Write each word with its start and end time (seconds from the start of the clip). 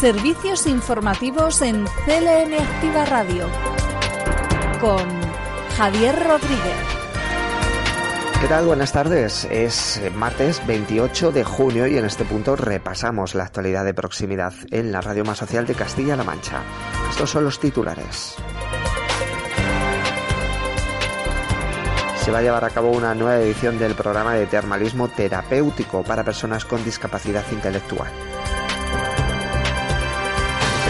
Servicios 0.00 0.66
informativos 0.66 1.62
en 1.62 1.86
CLN 2.04 2.52
Activa 2.52 3.06
Radio 3.06 3.48
con 4.78 5.08
Javier 5.74 6.14
Rodríguez. 6.22 6.76
¿Qué 8.42 8.46
tal? 8.46 8.66
Buenas 8.66 8.92
tardes. 8.92 9.48
Es 9.50 10.02
martes 10.14 10.60
28 10.66 11.32
de 11.32 11.44
junio 11.44 11.86
y 11.86 11.96
en 11.96 12.04
este 12.04 12.26
punto 12.26 12.56
repasamos 12.56 13.34
la 13.34 13.44
actualidad 13.44 13.86
de 13.86 13.94
proximidad 13.94 14.52
en 14.70 14.92
la 14.92 15.00
radio 15.00 15.24
más 15.24 15.38
social 15.38 15.66
de 15.66 15.74
Castilla-La 15.74 16.24
Mancha. 16.24 16.60
Estos 17.08 17.30
son 17.30 17.44
los 17.44 17.58
titulares. 17.58 18.36
Se 22.22 22.30
va 22.30 22.38
a 22.38 22.42
llevar 22.42 22.66
a 22.66 22.70
cabo 22.70 22.90
una 22.90 23.14
nueva 23.14 23.40
edición 23.40 23.78
del 23.78 23.94
programa 23.94 24.34
de 24.34 24.44
termalismo 24.44 25.08
terapéutico 25.08 26.02
para 26.02 26.22
personas 26.22 26.66
con 26.66 26.84
discapacidad 26.84 27.44
intelectual. 27.50 28.25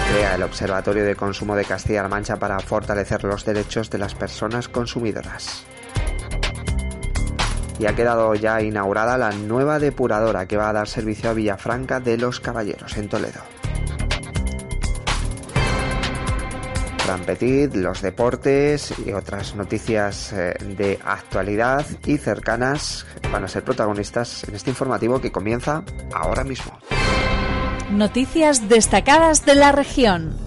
Crea 0.09 0.35
el 0.35 0.43
Observatorio 0.43 1.05
de 1.05 1.17
Consumo 1.17 1.57
de 1.57 1.65
Castilla-La 1.65 2.09
Mancha 2.09 2.37
para 2.37 2.59
fortalecer 2.61 3.25
los 3.25 3.45
derechos 3.45 3.91
de 3.91 3.99
las 3.99 4.15
personas 4.15 4.69
consumidoras 4.69 5.67
y 7.79 7.87
ha 7.87 7.95
quedado 7.95 8.35
ya 8.35 8.63
inaugurada 8.63 9.19
la 9.19 9.33
nueva 9.33 9.79
depuradora 9.79 10.47
que 10.47 10.57
va 10.57 10.71
a 10.71 10.73
dar 10.73 10.89
servicio 10.89 11.31
a 11.31 11.35
Villafranca 11.35 12.01
de 12.01 12.17
los 12.17 12.41
Caballeros 12.41 12.97
en 12.97 13.09
Toledo. 13.09 13.43
Petit, 17.25 17.73
los 17.75 18.03
deportes 18.03 18.93
y 19.05 19.13
otras 19.13 19.55
noticias 19.55 20.33
eh, 20.33 20.55
de 20.77 20.99
actualidad 21.05 21.87
y 22.05 22.19
cercanas 22.19 23.07
van 23.31 23.45
a 23.45 23.49
ser 23.49 23.63
protagonistas 23.63 24.45
en 24.49 24.57
este 24.57 24.71
informativo 24.71 25.21
que 25.21 25.31
comienza 25.31 25.85
ahora 26.13 26.43
mismo. 26.43 26.79
Noticias 27.91 28.69
destacadas 28.69 29.47
de 29.47 29.55
la 29.55 29.71
región. 29.71 30.46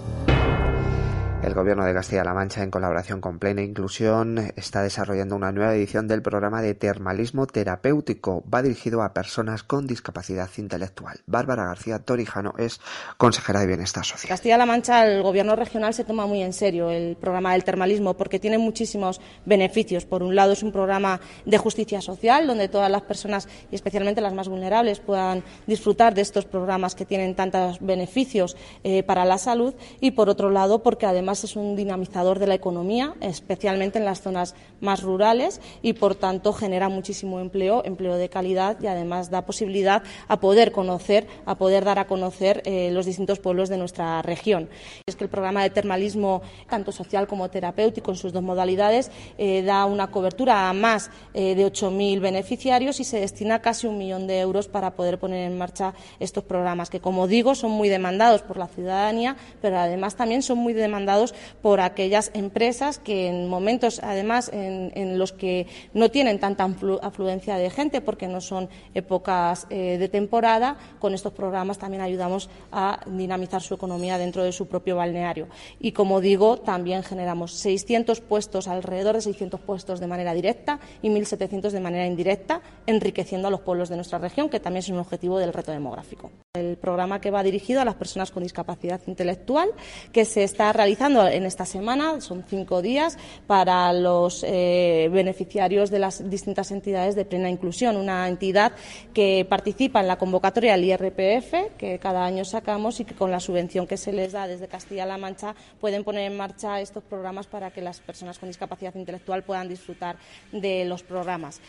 El 1.42 1.54
Gobierno 1.54 1.86
de 1.86 1.94
Castilla-La 1.94 2.34
Mancha, 2.34 2.64
en 2.64 2.70
colaboración 2.70 3.22
con 3.22 3.40
Plena 3.40 3.62
Inclusión, 3.62 4.52
está 4.58 4.84
desarrollando 4.84 5.38
una 5.38 5.54
nueva 5.54 5.74
edición 5.74 6.06
del 6.06 6.22
programa 6.22 6.62
de 6.62 6.76
termalismo 6.76 7.48
terapéutico. 7.48 8.44
Va 8.54 8.62
dirigido 8.62 9.02
a 9.02 9.14
personas 9.14 9.64
con 9.64 9.88
discapacidad 9.88 10.50
intelectual. 10.58 11.22
Bárbara 11.28 11.64
García 11.64 12.00
Torijano 12.00 12.54
es 12.58 12.82
consejera 13.16 13.62
de 13.62 13.68
Bienestar 13.68 14.04
Social. 14.04 14.28
Castilla-La 14.28 14.66
Mancha, 14.66 15.06
el 15.08 15.24
Gobierno 15.24 15.56
regional 15.56 15.94
se 15.94 16.04
toma 16.04 16.28
muy 16.28 16.42
en 16.42 16.52
serio 16.52 16.92
el 16.92 17.16
programa 17.16 17.54
del 17.54 17.64
termalismo 17.64 18.16
porque 18.16 18.40
tiene 18.40 18.58
muchísimos 18.58 19.22
beneficios. 19.46 20.04
Por 20.04 20.24
un 20.24 20.36
lado, 20.36 20.52
es 20.52 20.62
un 20.62 20.74
programa 20.74 21.22
de 21.46 21.58
justicia 21.58 22.02
social 22.02 22.48
donde 22.48 22.68
todas 22.68 22.92
las 22.92 23.04
personas, 23.04 23.48
y 23.72 23.76
especialmente 23.76 24.20
las 24.20 24.34
más 24.34 24.50
vulnerables, 24.50 25.00
puedan 25.00 25.42
disfrutar 25.68 26.14
de 26.14 26.22
estos 26.22 26.44
programas 26.44 26.96
que 26.96 27.06
tienen 27.06 27.34
tantos 27.34 27.80
beneficios 27.80 28.58
eh, 28.84 29.04
para 29.04 29.24
la 29.24 29.38
salud. 29.38 29.74
Y 30.02 30.12
por 30.12 30.28
otro 30.28 30.50
lado, 30.50 30.84
porque 30.84 31.06
además 31.06 31.29
es 31.32 31.56
un 31.56 31.76
dinamizador 31.76 32.40
de 32.40 32.48
la 32.48 32.56
economía, 32.56 33.14
especialmente 33.22 34.00
en 34.00 34.06
las 34.06 34.22
zonas 34.22 34.56
más 34.82 35.04
rurales 35.04 35.62
y, 35.82 35.94
por 35.94 36.16
tanto, 36.16 36.54
genera 36.54 36.90
muchísimo 36.90 37.40
empleo, 37.40 37.84
empleo 37.86 38.16
de 38.16 38.30
calidad 38.30 38.78
y, 38.82 38.88
además, 38.88 39.30
da 39.30 39.46
posibilidad 39.46 40.02
a 40.28 40.40
poder 40.40 40.72
conocer, 40.72 41.28
a 41.46 41.56
poder 41.56 41.86
dar 41.86 42.00
a 42.00 42.08
conocer 42.08 42.64
eh, 42.66 42.90
los 42.92 43.06
distintos 43.06 43.40
pueblos 43.40 43.70
de 43.70 43.78
nuestra 43.78 44.22
región. 44.24 44.70
Es 45.06 45.16
que 45.16 45.24
el 45.24 45.30
programa 45.30 45.62
de 45.62 45.70
termalismo, 45.70 46.42
tanto 46.68 46.92
social 46.92 47.28
como 47.28 47.50
terapéutico, 47.50 48.12
en 48.12 48.18
sus 48.18 48.34
dos 48.34 48.44
modalidades, 48.44 49.12
eh, 49.38 49.62
da 49.62 49.86
una 49.86 50.08
cobertura 50.08 50.70
a 50.70 50.74
más 50.74 51.12
eh, 51.36 51.54
de 51.54 51.66
8.000 51.66 52.20
beneficiarios 52.20 53.00
y 53.00 53.04
se 53.04 53.20
destina 53.20 53.62
casi 53.62 53.86
un 53.86 53.98
millón 53.98 54.26
de 54.26 54.40
euros 54.40 54.68
para 54.68 54.96
poder 54.96 55.20
poner 55.20 55.50
en 55.50 55.58
marcha 55.58 55.94
estos 56.20 56.44
programas, 56.44 56.90
que, 56.90 57.00
como 57.00 57.28
digo, 57.28 57.54
son 57.54 57.72
muy 57.72 57.90
demandados 57.90 58.42
por 58.42 58.58
la 58.58 58.68
ciudadanía, 58.68 59.36
pero 59.62 59.78
además 59.78 60.16
también 60.16 60.42
son 60.42 60.58
muy 60.58 60.74
demandados 60.74 61.19
por 61.62 61.80
aquellas 61.80 62.32
empresas 62.34 63.00
que 63.00 63.28
en 63.28 63.48
momentos, 63.48 64.00
además, 64.04 64.50
en, 64.54 65.18
los 65.18 65.34
que 65.34 65.68
no 65.94 66.10
tienen 66.10 66.40
tanta 66.40 66.68
afluencia 67.02 67.56
de 67.56 67.70
gente, 67.70 68.02
porque 68.02 68.28
no 68.28 68.42
son 68.42 68.70
épocas 68.94 69.68
eh, 69.70 69.98
de 69.98 70.10
temporada, 70.10 70.78
con 71.00 71.14
estos 71.14 71.34
programas 71.34 71.78
también 71.78 72.02
ayudamos 72.02 72.50
a 72.72 73.00
dinamizar 73.08 73.62
su 73.62 73.74
economía 73.74 74.18
dentro 74.18 74.44
de 74.44 74.52
su 74.52 74.68
propio 74.68 74.96
balneario. 74.96 75.48
Y, 75.80 75.92
como 75.92 76.22
digo, 76.22 76.58
también 76.58 77.04
generamos 77.04 77.54
600 77.54 78.22
puestos, 78.22 78.68
alrededor 78.68 79.16
de 79.16 79.22
600 79.22 79.60
puestos 79.60 80.00
de 80.00 80.08
manera 80.08 80.34
directa 80.34 80.80
y 81.02 81.10
1.700 81.10 81.72
de 81.72 81.80
manera 81.80 82.06
indirecta, 82.06 82.62
enriqueciendo 82.86 83.48
a 83.48 83.52
los 83.52 83.62
pueblos 83.62 83.90
de 83.90 83.96
nuestra 83.96 84.20
región, 84.20 84.50
que 84.50 84.60
también 84.60 84.80
es 84.80 84.90
un 84.90 85.00
objetivo 85.00 85.40
del 85.40 85.54
reto 85.54 85.72
demográfico. 85.72 86.32
El 86.54 86.78
programa 86.78 87.22
que 87.22 87.32
va 87.32 87.44
dirigido 87.44 87.82
a 87.82 87.86
las 87.86 87.96
personas 87.96 88.32
con 88.32 88.44
discapacidad 88.44 89.02
intelectual, 89.08 89.70
que 90.12 90.26
se 90.26 90.44
está 90.44 90.72
realizando 90.74 91.09
en 91.10 91.46
esta 91.46 91.66
semana, 91.66 92.22
son 92.22 92.44
cinco 92.48 92.82
días, 92.82 93.18
para 93.48 93.92
los 93.94 94.44
eh, 94.48 95.10
beneficiarios 95.12 95.90
de 95.90 96.00
las 96.00 96.30
distintas 96.30 96.72
entidades 96.72 97.16
de 97.16 97.26
plena 97.26 97.50
inclusión. 97.50 97.98
Una 97.98 98.28
entidad 98.28 98.74
que 99.14 99.46
participa 99.50 100.00
en 100.00 100.08
la 100.08 100.18
convocatoria 100.18 100.74
del 100.74 100.86
IRPF, 100.86 101.76
que 101.78 102.00
cada 102.00 102.26
año 102.26 102.46
sacamos 102.46 103.00
y 103.00 103.06
que 103.06 103.16
con 103.16 103.32
la 103.32 103.40
subvención 103.40 103.88
que 103.88 103.98
se 103.98 104.14
les 104.14 104.34
da 104.34 104.48
desde 104.48 104.68
Castilla-La 104.68 105.18
Mancha 105.18 105.56
pueden 105.80 106.04
poner 106.04 106.32
en 106.32 106.38
marcha 106.38 106.80
estos 106.80 107.04
programas 107.04 107.48
para 107.48 107.72
que 107.72 107.82
las 107.82 108.00
personas 108.00 108.38
con 108.38 108.50
discapacidad 108.50 108.94
intelectual 108.96 109.44
puedan 109.44 109.68
disfrutar 109.68 110.18
de 110.52 110.86
los 110.86 111.04
programas. 111.04 111.62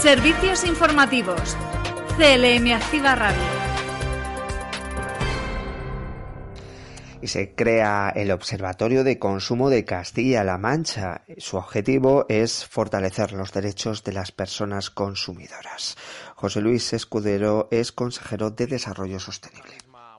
Servicios 0.00 0.64
informativos. 0.64 1.56
CLM 2.18 2.72
Activa 2.72 3.14
Radio. 3.14 3.61
Y 7.22 7.28
se 7.28 7.54
crea 7.54 8.12
el 8.14 8.32
Observatorio 8.32 9.04
de 9.04 9.18
Consumo 9.18 9.70
de 9.70 9.84
Castilla-La 9.84 10.58
Mancha. 10.58 11.22
Su 11.38 11.56
objetivo 11.56 12.26
es 12.28 12.66
fortalecer 12.66 13.32
los 13.32 13.52
derechos 13.52 14.02
de 14.02 14.12
las 14.12 14.32
personas 14.32 14.90
consumidoras. 14.90 15.96
José 16.34 16.60
Luis 16.60 16.92
Escudero 16.92 17.68
es 17.70 17.92
consejero 17.92 18.50
de 18.50 18.66
Desarrollo 18.66 19.20
Sostenible. 19.20 19.74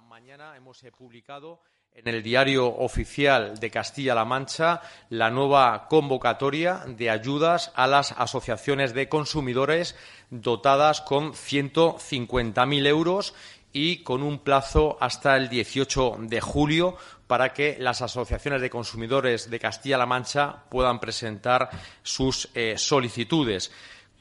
Mañana 0.08 0.56
hemos 0.56 0.82
publicado 0.98 1.60
en 1.92 2.08
el 2.08 2.24
diario 2.24 2.68
oficial 2.68 3.60
de 3.60 3.70
Castilla-La 3.70 4.26
Mancha 4.26 4.82
la 5.10 5.30
nueva 5.30 5.88
convocatoria 5.90 6.86
de 6.88 7.10
ayudas 7.10 7.72
a 7.76 7.86
las 7.86 8.14
asociaciones 8.14 8.94
de 8.94 9.10
consumidores 9.10 9.96
dotadas 10.30 11.02
con 11.02 11.34
150.000 11.34 12.88
euros 12.88 13.36
y 13.74 14.04
con 14.04 14.22
un 14.22 14.40
plazo 14.40 14.98
hasta 15.02 15.36
el 15.36 15.50
18 15.50 16.18
de 16.20 16.40
julio 16.40 16.96
para 17.28 17.54
que 17.54 17.76
las 17.80 18.04
asociaciones 18.04 18.62
de 18.62 18.70
consumidores 18.70 19.50
de 19.50 19.60
Castilla-La 19.60 20.06
Mancha 20.06 20.64
puedan 20.70 21.00
presentar 21.00 21.70
sus 22.04 22.50
eh, 22.54 22.76
solicitudes. 22.78 23.72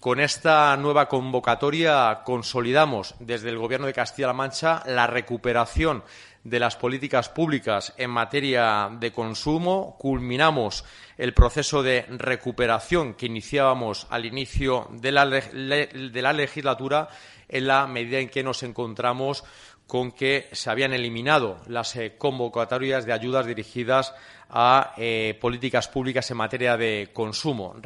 Con 0.02 0.18
esta 0.18 0.76
nueva 0.76 1.06
convocatoria 1.06 2.22
consolidamos 2.24 3.14
desde 3.20 3.50
el 3.50 3.58
Gobierno 3.58 3.86
de 3.86 3.92
Castilla-La 3.92 4.32
Mancha 4.32 4.82
la 4.84 5.06
recuperación 5.06 6.02
de 6.42 6.58
las 6.58 6.74
políticas 6.74 7.28
públicas 7.28 7.94
en 7.96 8.10
materia 8.10 8.90
de 8.98 9.12
consumo. 9.12 9.96
Culminamos 10.00 10.84
el 11.16 11.34
proceso 11.34 11.84
de 11.84 12.04
recuperación 12.08 13.14
que 13.14 13.26
iniciábamos 13.26 14.08
al 14.10 14.26
inicio 14.26 14.88
de 14.90 15.12
la, 15.12 15.24
legislatura 16.32 17.08
en 17.48 17.68
la 17.68 17.86
medida 17.86 18.18
en 18.18 18.28
que 18.28 18.42
nos 18.42 18.64
encontramos 18.64 19.44
con 19.86 20.10
que 20.10 20.48
se 20.50 20.68
habían 20.68 20.94
eliminado 20.94 21.58
las 21.68 21.94
eh, 21.94 22.16
convocatorias 22.18 23.06
de 23.06 23.12
ayudas 23.12 23.46
dirigidas 23.46 24.14
a 24.50 24.94
eh, 24.96 25.38
políticas 25.40 25.86
públicas 25.86 26.28
en 26.30 26.38
materia 26.38 26.76
de 26.76 27.10
consumo. 27.12 27.76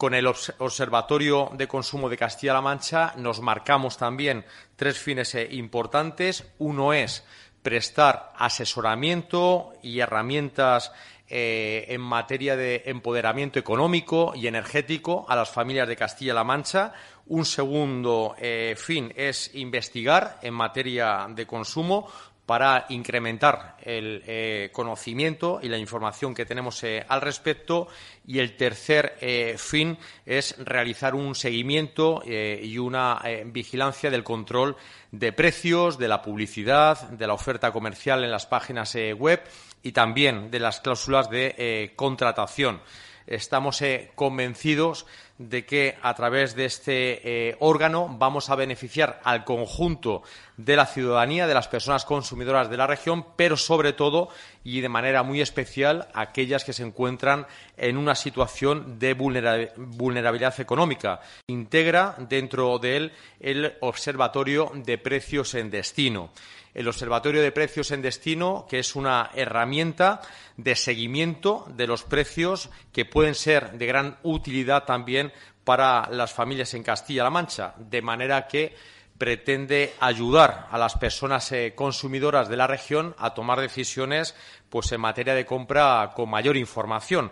Con 0.00 0.14
el 0.14 0.26
Observatorio 0.26 1.50
de 1.52 1.68
Consumo 1.68 2.08
de 2.08 2.16
Castilla-La 2.16 2.62
Mancha 2.62 3.12
nos 3.18 3.42
marcamos 3.42 3.98
también 3.98 4.46
tres 4.74 4.98
fines 4.98 5.34
eh, 5.34 5.46
importantes. 5.50 6.42
Uno 6.56 6.94
es 6.94 7.22
prestar 7.62 8.32
asesoramiento 8.38 9.74
y 9.82 10.00
herramientas 10.00 10.90
eh, 11.28 11.84
en 11.90 12.00
materia 12.00 12.56
de 12.56 12.84
empoderamiento 12.86 13.58
económico 13.58 14.32
y 14.34 14.46
energético 14.46 15.26
a 15.28 15.36
las 15.36 15.50
familias 15.50 15.86
de 15.86 15.96
Castilla-La 15.96 16.44
Mancha, 16.44 16.94
Un 17.26 17.44
segundo 17.44 18.34
eh, 18.38 18.74
fin 18.78 19.12
es 19.14 19.54
investigar 19.54 20.40
en 20.42 20.54
materia 20.54 21.28
de 21.28 21.46
consumo 21.46 22.08
para 22.50 22.86
incrementar 22.88 23.76
el 23.80 24.24
eh, 24.26 24.70
conocimiento 24.72 25.60
y 25.62 25.68
la 25.68 25.78
información 25.78 26.34
que 26.34 26.44
tenemos 26.44 26.82
eh, 26.82 27.06
al 27.06 27.20
respecto. 27.20 27.86
Y 28.26 28.40
el 28.40 28.56
tercer 28.56 29.16
eh, 29.20 29.54
fin 29.56 29.96
es 30.26 30.56
realizar 30.58 31.14
un 31.14 31.36
seguimiento 31.36 32.24
y 32.26 32.76
una 32.78 33.22
vigilancia 33.44 34.10
del 34.10 34.24
control 34.24 34.74
de 35.12 35.32
precios, 35.32 35.96
de 35.96 36.08
la 36.08 36.22
publicidad, 36.22 37.10
de 37.10 37.28
la 37.28 37.34
oferta 37.34 37.70
comercial 37.70 38.24
en 38.24 38.32
las 38.32 38.46
páginas 38.46 38.96
web 39.16 39.44
y 39.84 39.92
también 39.92 40.50
de 40.50 40.58
las 40.58 40.80
cláusulas 40.80 41.30
de 41.30 41.92
contratación. 41.94 42.80
Estamos 43.28 43.80
convencidos 44.16 45.06
de 45.40 45.64
que 45.64 45.96
a 46.02 46.12
través 46.12 46.54
de 46.54 46.66
este 46.66 47.48
eh, 47.48 47.56
órgano 47.60 48.14
vamos 48.18 48.50
a 48.50 48.56
beneficiar 48.56 49.22
al 49.24 49.44
conjunto 49.44 50.22
de 50.58 50.76
la 50.76 50.84
ciudadanía, 50.84 51.46
de 51.46 51.54
las 51.54 51.66
personas 51.66 52.04
consumidoras 52.04 52.68
de 52.68 52.76
la 52.76 52.86
región, 52.86 53.24
pero 53.36 53.56
sobre 53.56 53.94
todo 53.94 54.28
y 54.64 54.82
de 54.82 54.90
manera 54.90 55.22
muy 55.22 55.40
especial 55.40 56.08
aquellas 56.12 56.62
que 56.62 56.74
se 56.74 56.82
encuentran 56.82 57.46
en 57.78 57.96
una 57.96 58.14
situación 58.16 58.98
de 58.98 59.14
vulnerabilidad 59.14 60.60
económica. 60.60 61.22
Integra 61.46 62.16
dentro 62.18 62.78
de 62.78 62.96
él 62.98 63.12
el 63.40 63.72
Observatorio 63.80 64.70
de 64.74 64.98
Precios 64.98 65.54
en 65.54 65.70
Destino 65.70 66.32
el 66.74 66.88
Observatorio 66.88 67.42
de 67.42 67.52
Precios 67.52 67.90
en 67.90 68.02
Destino, 68.02 68.66
que 68.68 68.78
es 68.78 68.94
una 68.96 69.30
herramienta 69.34 70.20
de 70.56 70.76
seguimiento 70.76 71.66
de 71.76 71.86
los 71.86 72.04
precios 72.04 72.70
que 72.92 73.04
pueden 73.04 73.34
ser 73.34 73.72
de 73.72 73.86
gran 73.86 74.18
utilidad 74.22 74.84
también 74.84 75.32
para 75.64 76.08
las 76.10 76.32
familias 76.32 76.74
en 76.74 76.82
Castilla-La 76.82 77.30
Mancha, 77.30 77.74
de 77.78 78.02
manera 78.02 78.46
que 78.46 78.74
pretende 79.20 79.92
ayudar 80.00 80.68
a 80.70 80.78
las 80.78 80.96
personas 80.96 81.52
eh, 81.52 81.74
consumidoras 81.76 82.48
de 82.48 82.56
la 82.56 82.66
región 82.66 83.14
a 83.18 83.34
tomar 83.34 83.60
decisiones 83.60 84.34
pues 84.70 84.90
en 84.92 85.00
materia 85.02 85.34
de 85.34 85.44
compra 85.44 86.12
con 86.16 86.30
mayor 86.30 86.56
información. 86.56 87.30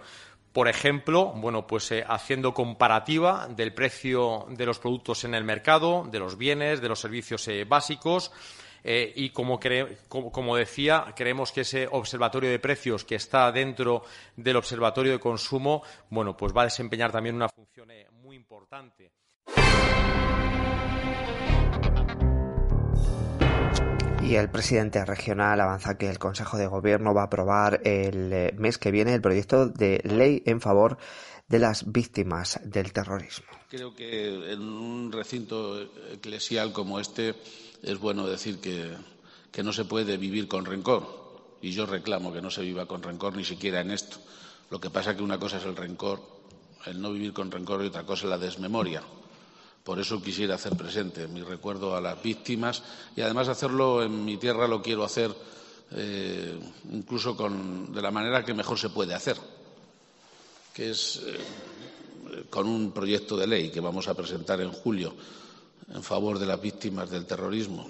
Por 0.52 0.68
ejemplo, 0.68 1.32
bueno, 1.36 1.66
pues 1.66 1.90
eh, 1.92 2.04
haciendo 2.06 2.52
comparativa 2.52 3.48
del 3.48 3.72
precio 3.72 4.46
de 4.50 4.66
los 4.66 4.78
productos 4.78 5.24
en 5.24 5.34
el 5.34 5.44
mercado, 5.44 6.06
de 6.10 6.18
los 6.18 6.36
bienes, 6.36 6.82
de 6.82 6.88
los 6.88 7.00
servicios 7.00 7.48
eh, 7.48 7.64
básicos, 7.64 8.32
eh, 8.90 9.12
y 9.16 9.28
como, 9.28 9.58
decía, 10.56 11.12
creemos 11.14 11.52
que 11.52 11.60
ese 11.60 11.86
observatorio 11.92 12.48
de 12.48 12.58
precios 12.58 13.04
que 13.04 13.16
está 13.16 13.52
dentro 13.52 14.02
del 14.34 14.56
observatorio 14.56 15.12
de 15.12 15.18
consumo, 15.18 15.82
bueno, 16.08 16.34
pues 16.34 16.54
va 16.56 16.62
a 16.62 16.64
desempeñar 16.64 17.12
también 17.12 17.34
una 17.34 17.50
función 17.50 17.90
eh, 17.90 18.06
muy 18.22 18.34
importante. 18.34 19.12
Y 24.22 24.36
el 24.36 24.48
presidente 24.48 25.04
regional 25.04 25.60
avanza 25.60 25.98
que 25.98 26.08
el 26.08 26.18
Consejo 26.18 26.56
de 26.56 26.66
Gobierno 26.66 27.12
va 27.12 27.20
a 27.20 27.26
aprobar 27.26 27.82
el 27.84 28.32
eh, 28.32 28.54
mes 28.56 28.78
que 28.78 28.90
viene 28.90 29.12
el 29.12 29.20
proyecto 29.20 29.68
de 29.68 30.00
ley 30.04 30.42
en 30.46 30.62
favor 30.62 30.96
de 31.46 31.58
las 31.58 31.92
víctimas 31.92 32.58
del 32.64 32.94
terrorismo. 32.94 33.48
Creo 33.68 33.94
que 33.94 34.50
en 34.50 34.62
un 34.62 35.12
recinto 35.12 35.78
eclesial 36.10 36.72
como 36.72 37.00
este 37.00 37.34
es 37.82 37.98
bueno 37.98 38.26
decir 38.26 38.60
que, 38.60 38.96
no 39.62 39.72
se 39.72 39.84
puede 39.84 40.16
vivir 40.16 40.46
con 40.46 40.64
rencor. 40.64 41.18
Y 41.60 41.72
yo 41.72 41.84
reclamo 41.86 42.32
que 42.32 42.40
no 42.40 42.50
se 42.50 42.62
viva 42.62 42.86
con 42.86 43.02
rencor 43.02 43.36
ni 43.36 43.44
siquiera 43.44 43.80
en 43.80 43.90
esto. 43.90 44.18
Lo 44.70 44.80
que 44.80 44.90
pasa 44.90 45.10
es 45.10 45.16
que 45.16 45.22
una 45.22 45.38
cosa 45.38 45.56
es 45.56 45.64
el 45.64 45.74
rencor, 45.74 46.20
el 46.86 47.00
no 47.00 47.12
vivir 47.12 47.32
con 47.32 47.50
rencor, 47.50 47.82
y 47.82 47.88
otra 47.88 48.04
cosa 48.04 48.24
es 48.24 48.30
la 48.30 48.38
desmemoria. 48.38 49.02
Por 49.82 49.98
eso 49.98 50.22
quisiera 50.22 50.54
hacer 50.54 50.76
presente 50.76 51.26
mi 51.26 51.42
recuerdo 51.42 51.96
a 51.96 52.00
las 52.00 52.22
víctimas 52.22 52.82
y 53.16 53.22
además 53.22 53.48
hacerlo 53.48 54.02
en 54.02 54.24
mi 54.24 54.36
tierra 54.36 54.68
lo 54.68 54.82
quiero 54.82 55.02
hacer 55.02 55.34
eh, 55.92 56.60
incluso 56.92 57.34
de 57.34 58.02
la 58.02 58.10
manera 58.10 58.44
que 58.44 58.52
mejor 58.52 58.78
se 58.78 58.90
puede 58.90 59.14
hacer, 59.14 59.38
que 60.74 60.90
es 60.90 61.22
eh, 61.24 62.44
con 62.50 62.66
un 62.66 62.92
proyecto 62.92 63.36
de 63.36 63.46
ley 63.46 63.70
que 63.70 63.80
vamos 63.80 64.06
a 64.08 64.14
presentar 64.14 64.60
en 64.60 64.70
julio 64.70 65.14
en 65.90 66.02
favor 66.02 66.38
de 66.38 66.46
las 66.46 66.60
víctimas 66.60 67.10
del 67.10 67.26
terrorismo 67.26 67.88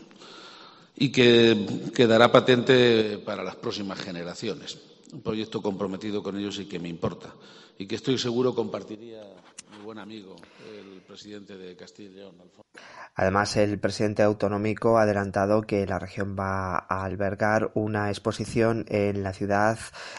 y 0.97 1.11
que 1.13 1.91
quedará 1.95 2.31
patente 2.31 3.19
para 3.19 3.45
las 3.45 3.57
próximas 3.57 4.01
generaciones. 4.01 4.79
Un 5.13 5.23
proyecto 5.23 5.63
comprometido 5.63 6.23
con 6.23 6.37
ellos 6.37 6.59
y 6.59 6.67
que 6.67 6.79
me 6.79 6.89
importa 6.89 7.33
y 7.79 7.87
que 7.87 7.95
estoy 7.95 8.19
seguro 8.19 8.55
compartiría 8.55 9.23
mi 9.71 9.85
buen 9.85 9.99
amigo, 9.99 10.37
el 10.77 11.01
presidente 11.03 11.57
de 11.57 11.77
Castilla 11.77 12.11
y 12.11 12.15
León, 12.15 12.35
Además, 13.15 13.57
el 13.57 13.81
presidente 13.81 14.23
autonómico 14.23 14.99
ha 14.99 15.03
adelantado 15.03 15.63
que 15.63 15.85
la 15.87 15.99
región 15.99 16.37
va 16.39 16.79
a 16.79 17.05
albergar 17.05 17.73
una 17.75 18.11
exposición 18.11 18.85
en 18.89 19.25
la 19.25 19.33
ciudad 19.33 19.79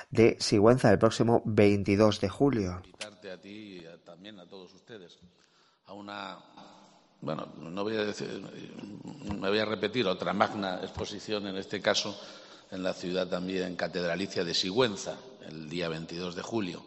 de 0.09 0.35
Sigüenza 0.41 0.91
el 0.91 0.99
próximo 0.99 1.41
22 1.45 2.19
de 2.19 2.29
julio. 2.29 2.81
Invitarte 2.83 3.31
a 3.31 3.39
ti 3.39 3.77
y 3.77 4.05
también 4.05 4.37
a 4.39 4.47
todos 4.47 4.73
ustedes 4.73 5.17
a 5.85 5.93
una 5.93 6.39
bueno, 7.21 7.47
no 7.57 7.83
voy 7.83 7.95
a 7.95 8.05
decir, 8.05 8.27
me 9.39 9.49
voy 9.49 9.59
a 9.59 9.65
repetir 9.65 10.07
otra 10.07 10.33
magna 10.33 10.79
exposición, 10.81 11.47
en 11.47 11.57
este 11.57 11.81
caso 11.81 12.19
en 12.71 12.83
la 12.83 12.93
ciudad 12.93 13.27
también 13.27 13.75
catedralicia 13.75 14.43
de 14.43 14.53
Sigüenza, 14.53 15.17
el 15.47 15.69
día 15.69 15.89
22 15.89 16.35
de 16.35 16.41
julio, 16.41 16.83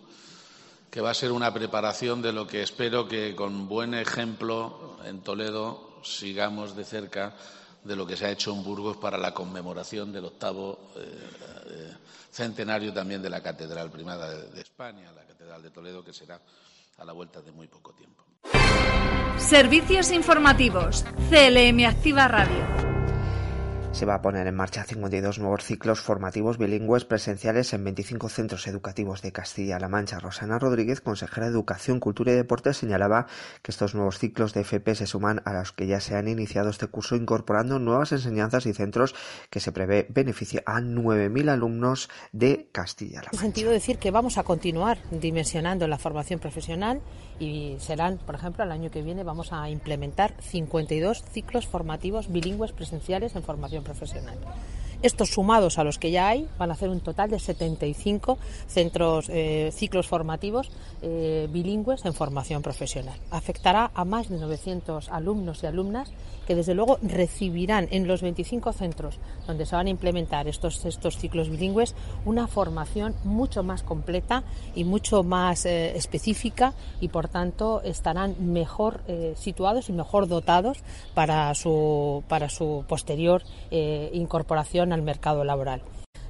que 0.91 1.01
va 1.01 1.11
a 1.11 1.15
ser 1.15 1.33
una 1.33 1.53
preparación 1.53 2.23
de 2.23 2.33
lo 2.33 2.47
que 2.47 2.63
espero 2.63 3.09
que 3.09 3.35
con 3.35 3.69
buen 3.69 3.95
ejemplo 3.95 4.97
en 5.05 5.21
Toledo 5.21 6.01
sigamos 6.03 6.77
de 6.77 6.85
cerca 6.85 7.35
de 7.85 7.97
lo 7.97 8.07
que 8.07 8.17
se 8.17 8.27
ha 8.27 8.31
hecho 8.31 8.53
en 8.53 8.63
Burgos 8.63 8.97
para 8.97 9.19
la 9.19 9.35
conmemoración 9.35 10.13
del 10.13 10.27
octavo 10.27 10.93
eh, 10.97 11.31
eh, 11.67 11.93
centenario 12.31 12.93
también 12.93 13.21
de 13.21 13.29
la 13.29 13.43
Catedral 13.43 13.91
Primada 13.91 14.33
de 14.35 14.61
España, 14.61 15.11
la 15.13 15.25
Catedral 15.25 15.63
de 15.63 15.71
Toledo, 15.71 16.05
que 16.05 16.13
será 16.13 16.41
a 16.99 17.05
la 17.05 17.13
vuelta 17.13 17.43
de 17.43 17.51
muy 17.51 17.67
poco 17.67 17.93
tiempo. 17.93 18.25
Servicios 19.53 20.13
informativos. 20.13 21.05
CLM 21.29 21.85
Activa 21.85 22.27
Radio. 22.27 22.83
Se 23.93 24.07
va 24.07 24.15
a 24.15 24.23
poner 24.23 24.47
en 24.47 24.55
marcha 24.55 24.85
52 24.85 25.39
nuevos 25.39 25.63
ciclos 25.63 26.01
formativos 26.01 26.57
bilingües 26.57 27.05
presenciales 27.05 27.75
en 27.75 27.85
25 27.85 28.31
centros 28.31 28.67
educativos 28.67 29.21
de 29.21 29.33
Castilla-La 29.33 29.89
Mancha. 29.89 30.19
Rosana 30.19 30.59
Rodríguez, 30.59 31.03
consejera 31.03 31.49
de 31.49 31.53
Educación, 31.53 32.01
Cultura 32.01 32.33
y 32.33 32.37
Deportes, 32.37 32.79
señalaba 32.79 33.27
que 33.61 33.71
estos 33.71 33.95
nuevos 33.95 34.19
ciclos 34.19 34.55
de 34.55 34.63
FP 34.63 34.95
se 34.95 35.07
suman 35.07 35.43
a 35.45 35.53
los 35.53 35.73
que 35.73 35.87
ya 35.87 36.01
se 36.01 36.17
han 36.17 36.27
iniciado 36.27 36.71
este 36.71 36.87
curso, 36.87 37.17
incorporando 37.17 37.79
nuevas 37.79 38.13
enseñanzas 38.13 38.65
y 38.65 38.73
centros 38.73 39.15
que 39.51 39.61
se 39.61 39.73
prevé 39.73 40.07
beneficio 40.09 40.63
a 40.65 40.81
9.000 40.81 41.51
alumnos 41.51 42.09
de 42.33 42.69
Castilla-La 42.73 43.25
Mancha. 43.25 43.37
En 43.37 43.41
sentido 43.41 43.71
decir 43.73 43.99
que 43.99 44.11
vamos 44.11 44.39
a 44.39 44.43
continuar 44.43 44.97
dimensionando 45.11 45.87
la 45.87 45.99
formación 45.99 46.41
profesional 46.41 47.03
y 47.39 47.77
serán, 47.79 48.19
por 48.19 48.35
ejemplo, 48.35 48.65
el 48.65 48.73
año 48.73 48.91
que 48.91 49.03
viene 49.03 49.25
vamos 49.25 49.53
a 49.53 49.69
implementar 49.71 50.35
52 50.41 51.25
ciclos 51.33 51.67
formativos 51.67 52.33
bilingües 52.33 52.73
presenciales 52.73 53.35
en 53.37 53.43
formación 53.43 53.85
profesional. 53.85 54.39
Estos 55.03 55.31
sumados 55.31 55.79
a 55.79 55.85
los 55.85 55.99
que 55.99 56.13
ya 56.13 56.29
hay 56.29 56.49
van 56.59 56.71
a 56.71 56.75
hacer 56.75 56.89
un 56.89 57.01
total 57.01 57.29
de 57.29 57.41
75 57.41 58.39
centros, 58.69 59.29
eh, 59.31 59.71
ciclos 59.75 60.07
formativos 60.07 60.71
eh, 61.03 61.49
bilingües 61.51 62.05
en 62.05 62.15
formación 62.15 62.63
profesional. 62.63 63.19
Afectará 63.33 63.91
a 63.95 64.05
más 64.05 64.29
de 64.29 64.39
900 64.39 65.09
alumnos 65.09 65.65
y 65.65 65.67
alumnas 65.67 66.13
que 66.47 66.55
desde 66.55 66.75
luego 66.75 66.99
recibirán 67.03 67.89
en 67.91 68.07
los 68.07 68.23
25 68.23 68.73
centros 68.73 69.19
donde 69.49 69.67
se 69.67 69.75
van 69.75 69.89
a 69.89 69.91
implementar 69.91 70.47
estos, 70.47 70.85
estos 70.85 71.17
ciclos 71.19 71.49
bilingües 71.51 71.97
una 72.25 72.47
formación 72.47 73.17
mucho 73.25 73.65
más 73.65 73.83
completa 73.83 74.45
y 74.77 74.85
mucho 74.85 75.25
más 75.25 75.67
eh, 75.67 75.97
específica 75.97 76.75
y 77.01 77.09
por 77.09 77.27
tanto 77.27 77.83
estarán 77.83 78.53
mejor 78.53 79.01
situados 79.37 79.89
y 79.89 79.93
mejor 79.93 80.29
dotados 80.29 80.79
para 81.15 81.53
su, 81.55 82.23
para 82.29 82.49
su 82.49 82.85
posterior 82.89 83.43
incorporación 83.71 84.92
al 84.93 85.03
mercado 85.03 85.45
laboral. 85.45 85.83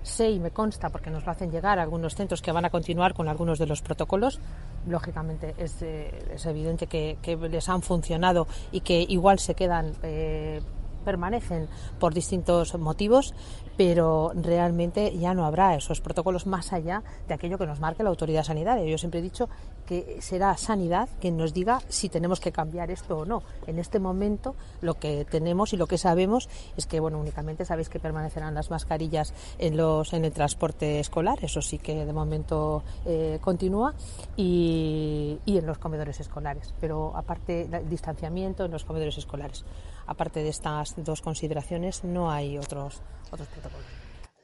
Sé 0.02 0.30
y 0.30 0.40
me 0.40 0.50
consta, 0.50 0.90
porque 0.90 1.10
nos 1.10 1.24
lo 1.24 1.30
hacen 1.30 1.50
llegar 1.50 1.78
algunos 1.78 2.16
centros 2.16 2.42
que 2.42 2.50
van 2.50 2.64
a 2.64 2.70
continuar 2.70 3.14
con 3.14 3.28
algunos 3.28 3.58
de 3.58 3.66
los 3.66 3.82
protocolos. 3.82 4.40
Lógicamente 4.88 5.54
es, 5.58 5.80
eh, 5.82 6.10
evidente 6.44 6.88
que, 6.88 7.16
les 7.48 7.68
han 7.68 7.82
funcionado 7.82 8.48
y 8.72 8.80
que 8.80 9.06
igual 9.08 9.38
se 9.38 9.54
quedan 9.54 9.92
eh, 10.02 10.60
permanecen 11.02 11.68
por 11.98 12.14
distintos 12.14 12.78
motivos, 12.78 13.34
pero 13.76 14.32
realmente 14.34 15.16
ya 15.18 15.34
no 15.34 15.44
habrá 15.44 15.74
esos 15.74 16.00
protocolos 16.00 16.46
más 16.46 16.72
allá 16.72 17.02
de 17.28 17.34
aquello 17.34 17.58
que 17.58 17.66
nos 17.66 17.80
marque 17.80 18.02
la 18.02 18.10
autoridad 18.10 18.44
sanitaria. 18.44 18.84
Yo 18.84 18.98
siempre 18.98 19.20
he 19.20 19.22
dicho 19.22 19.48
que 19.86 20.18
será 20.20 20.56
sanidad 20.56 21.08
quien 21.20 21.36
nos 21.36 21.52
diga 21.52 21.80
si 21.88 22.08
tenemos 22.08 22.40
que 22.40 22.52
cambiar 22.52 22.90
esto 22.90 23.18
o 23.18 23.24
no. 23.24 23.42
En 23.66 23.78
este 23.78 23.98
momento 23.98 24.54
lo 24.80 24.94
que 24.94 25.24
tenemos 25.24 25.72
y 25.72 25.76
lo 25.76 25.86
que 25.86 25.98
sabemos 25.98 26.48
es 26.76 26.86
que 26.86 27.00
bueno 27.00 27.18
únicamente 27.18 27.64
sabéis 27.64 27.88
que 27.88 27.98
permanecerán 27.98 28.54
las 28.54 28.70
mascarillas 28.70 29.34
en 29.58 29.76
los 29.76 30.12
en 30.12 30.24
el 30.24 30.32
transporte 30.32 31.00
escolar, 31.00 31.38
eso 31.42 31.62
sí 31.62 31.78
que 31.78 32.04
de 32.04 32.12
momento 32.12 32.82
eh, 33.04 33.38
continúa 33.40 33.94
y, 34.36 35.38
y 35.44 35.58
en 35.58 35.66
los 35.66 35.78
comedores 35.78 36.20
escolares, 36.20 36.74
pero 36.80 37.12
aparte 37.16 37.66
del 37.66 37.88
distanciamiento 37.88 38.64
en 38.64 38.70
los 38.70 38.84
comedores 38.84 39.18
escolares. 39.18 39.64
Aparte 40.06 40.42
de 40.42 40.48
estas 40.48 40.94
dos 40.96 41.22
consideraciones 41.22 42.04
no 42.04 42.30
hay 42.30 42.58
otros 42.58 43.02
otros 43.30 43.48
protocolos. 43.48 43.86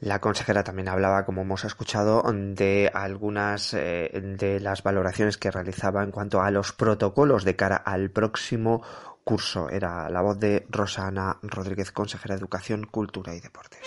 La 0.01 0.21
consejera 0.21 0.63
también 0.63 0.89
hablaba, 0.89 1.25
como 1.25 1.43
hemos 1.43 1.65
escuchado, 1.65 2.23
de 2.33 2.89
algunas 2.95 3.75
eh, 3.75 4.11
de 4.39 4.61
las 4.61 4.85
valoraciones 4.85 5.39
que 5.39 5.51
realizaba 5.51 6.05
en 6.05 6.13
cuanto 6.13 6.41
a 6.41 6.53
los 6.53 6.73
protocolos 6.73 7.45
de 7.45 7.57
cara 7.57 7.77
al 7.77 8.11
próximo 8.11 8.81
curso. 9.25 9.69
Era 9.69 10.09
la 10.09 10.23
voz 10.23 10.39
de 10.39 10.67
Rosana 10.71 11.39
Rodríguez, 11.43 11.91
consejera 11.91 12.37
de 12.37 12.41
Educación, 12.41 12.87
Cultura 12.87 13.35
y 13.35 13.41
Deportes. 13.41 13.81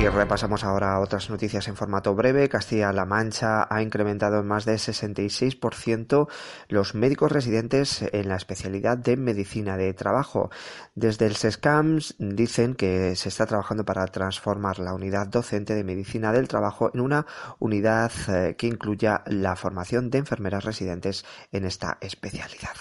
Y 0.00 0.08
repasamos 0.08 0.64
ahora 0.64 0.98
otras 0.98 1.28
noticias 1.28 1.68
en 1.68 1.76
formato 1.76 2.14
breve. 2.14 2.48
Castilla-La 2.48 3.04
Mancha 3.04 3.66
ha 3.68 3.82
incrementado 3.82 4.40
en 4.40 4.46
más 4.46 4.64
de 4.64 4.76
66% 4.76 6.26
los 6.68 6.94
médicos 6.94 7.30
residentes 7.30 8.00
en 8.10 8.30
la 8.30 8.36
especialidad 8.36 8.96
de 8.96 9.18
medicina 9.18 9.76
de 9.76 9.92
trabajo. 9.92 10.48
Desde 10.94 11.26
el 11.26 11.36
SESCAMS 11.36 12.14
dicen 12.18 12.76
que 12.76 13.14
se 13.14 13.28
está 13.28 13.44
trabajando 13.44 13.84
para 13.84 14.06
transformar 14.06 14.78
la 14.78 14.94
unidad 14.94 15.26
docente 15.26 15.74
de 15.74 15.84
medicina 15.84 16.32
del 16.32 16.48
trabajo 16.48 16.90
en 16.94 17.00
una 17.00 17.26
unidad 17.58 18.10
eh, 18.28 18.54
que 18.56 18.68
incluya 18.68 19.22
la 19.26 19.54
formación 19.54 20.08
de 20.08 20.16
enfermeras 20.16 20.64
residentes 20.64 21.26
en 21.52 21.66
esta 21.66 21.98
especialidad. 22.00 22.72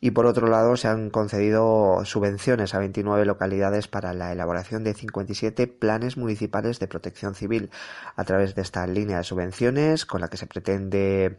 Y 0.00 0.12
por 0.12 0.26
otro 0.26 0.46
lado, 0.46 0.76
se 0.76 0.86
han 0.86 1.10
concedido 1.10 2.04
subvenciones 2.04 2.72
a 2.74 2.78
29 2.78 3.24
localidades 3.24 3.88
para 3.88 4.14
la 4.14 4.30
elaboración 4.30 4.84
de 4.84 4.94
57 4.94 5.66
planes 5.66 6.16
municipales 6.16 6.67
de 6.68 6.88
protección 6.88 7.34
civil 7.34 7.70
a 8.14 8.24
través 8.24 8.54
de 8.54 8.60
esta 8.60 8.86
línea 8.86 9.16
de 9.16 9.24
subvenciones 9.24 10.04
con 10.04 10.20
la 10.20 10.28
que 10.28 10.36
se 10.36 10.46
pretende 10.46 11.38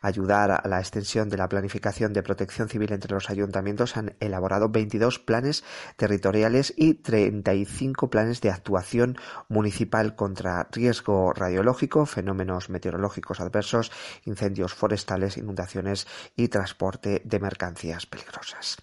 ayudar 0.00 0.50
a 0.50 0.66
la 0.66 0.78
extensión 0.78 1.28
de 1.28 1.36
la 1.36 1.48
planificación 1.48 2.14
de 2.14 2.22
protección 2.22 2.70
civil 2.70 2.92
entre 2.92 3.12
los 3.12 3.28
ayuntamientos. 3.28 3.98
Han 3.98 4.14
elaborado 4.20 4.70
22 4.70 5.18
planes 5.18 5.62
territoriales 5.96 6.72
y 6.76 6.94
35 6.94 8.08
planes 8.08 8.40
de 8.40 8.50
actuación 8.50 9.18
municipal 9.48 10.16
contra 10.16 10.68
riesgo 10.72 11.34
radiológico, 11.34 12.06
fenómenos 12.06 12.70
meteorológicos 12.70 13.40
adversos, 13.40 13.92
incendios 14.24 14.72
forestales, 14.72 15.36
inundaciones 15.36 16.06
y 16.36 16.48
transporte 16.48 17.20
de 17.24 17.38
mercancías 17.38 18.06
peligrosas. 18.06 18.78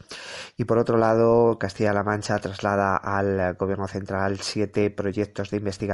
Y 0.58 0.66
por 0.66 0.78
otro 0.78 0.98
lado, 0.98 1.58
Castilla-La 1.58 2.04
Mancha 2.04 2.38
traslada 2.40 2.98
al 2.98 3.56
Gobierno 3.56 3.88
Central 3.88 4.40
siete 4.42 4.90
proyectos 4.90 5.50
de 5.50 5.58
investigación 5.58 5.87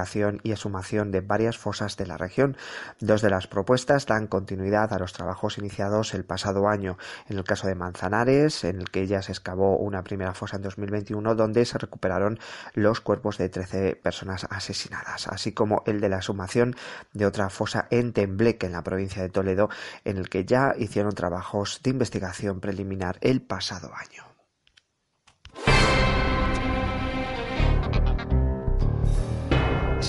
y 0.43 0.51
exhumación 0.51 1.11
de 1.11 1.21
varias 1.21 1.57
fosas 1.57 1.97
de 1.97 2.07
la 2.07 2.17
región. 2.17 2.57
Dos 2.99 3.21
de 3.21 3.29
las 3.29 3.47
propuestas 3.47 4.05
dan 4.05 4.27
continuidad 4.27 4.91
a 4.91 4.99
los 4.99 5.13
trabajos 5.13 5.57
iniciados 5.57 6.13
el 6.13 6.25
pasado 6.25 6.67
año. 6.67 6.97
En 7.29 7.37
el 7.37 7.43
caso 7.43 7.67
de 7.67 7.75
Manzanares, 7.75 8.63
en 8.63 8.79
el 8.79 8.89
que 8.89 9.07
ya 9.07 9.21
se 9.21 9.31
excavó 9.31 9.77
una 9.77 10.03
primera 10.03 10.33
fosa 10.33 10.57
en 10.57 10.63
2021, 10.63 11.35
donde 11.35 11.65
se 11.65 11.77
recuperaron 11.77 12.39
los 12.73 13.01
cuerpos 13.01 13.37
de 13.37 13.49
13 13.49 13.95
personas 13.95 14.47
asesinadas, 14.49 15.27
así 15.27 15.51
como 15.51 15.83
el 15.85 16.01
de 16.01 16.09
la 16.09 16.17
exhumación 16.17 16.75
de 17.13 17.25
otra 17.25 17.49
fosa 17.49 17.87
en 17.91 18.13
Tembleque, 18.13 18.65
en 18.65 18.73
la 18.73 18.83
provincia 18.83 19.21
de 19.21 19.29
Toledo, 19.29 19.69
en 20.05 20.17
el 20.17 20.29
que 20.29 20.45
ya 20.45 20.73
hicieron 20.77 21.13
trabajos 21.13 21.81
de 21.83 21.91
investigación 21.91 22.59
preliminar 22.59 23.17
el 23.21 23.41
pasado 23.41 23.91
año. 23.93 24.23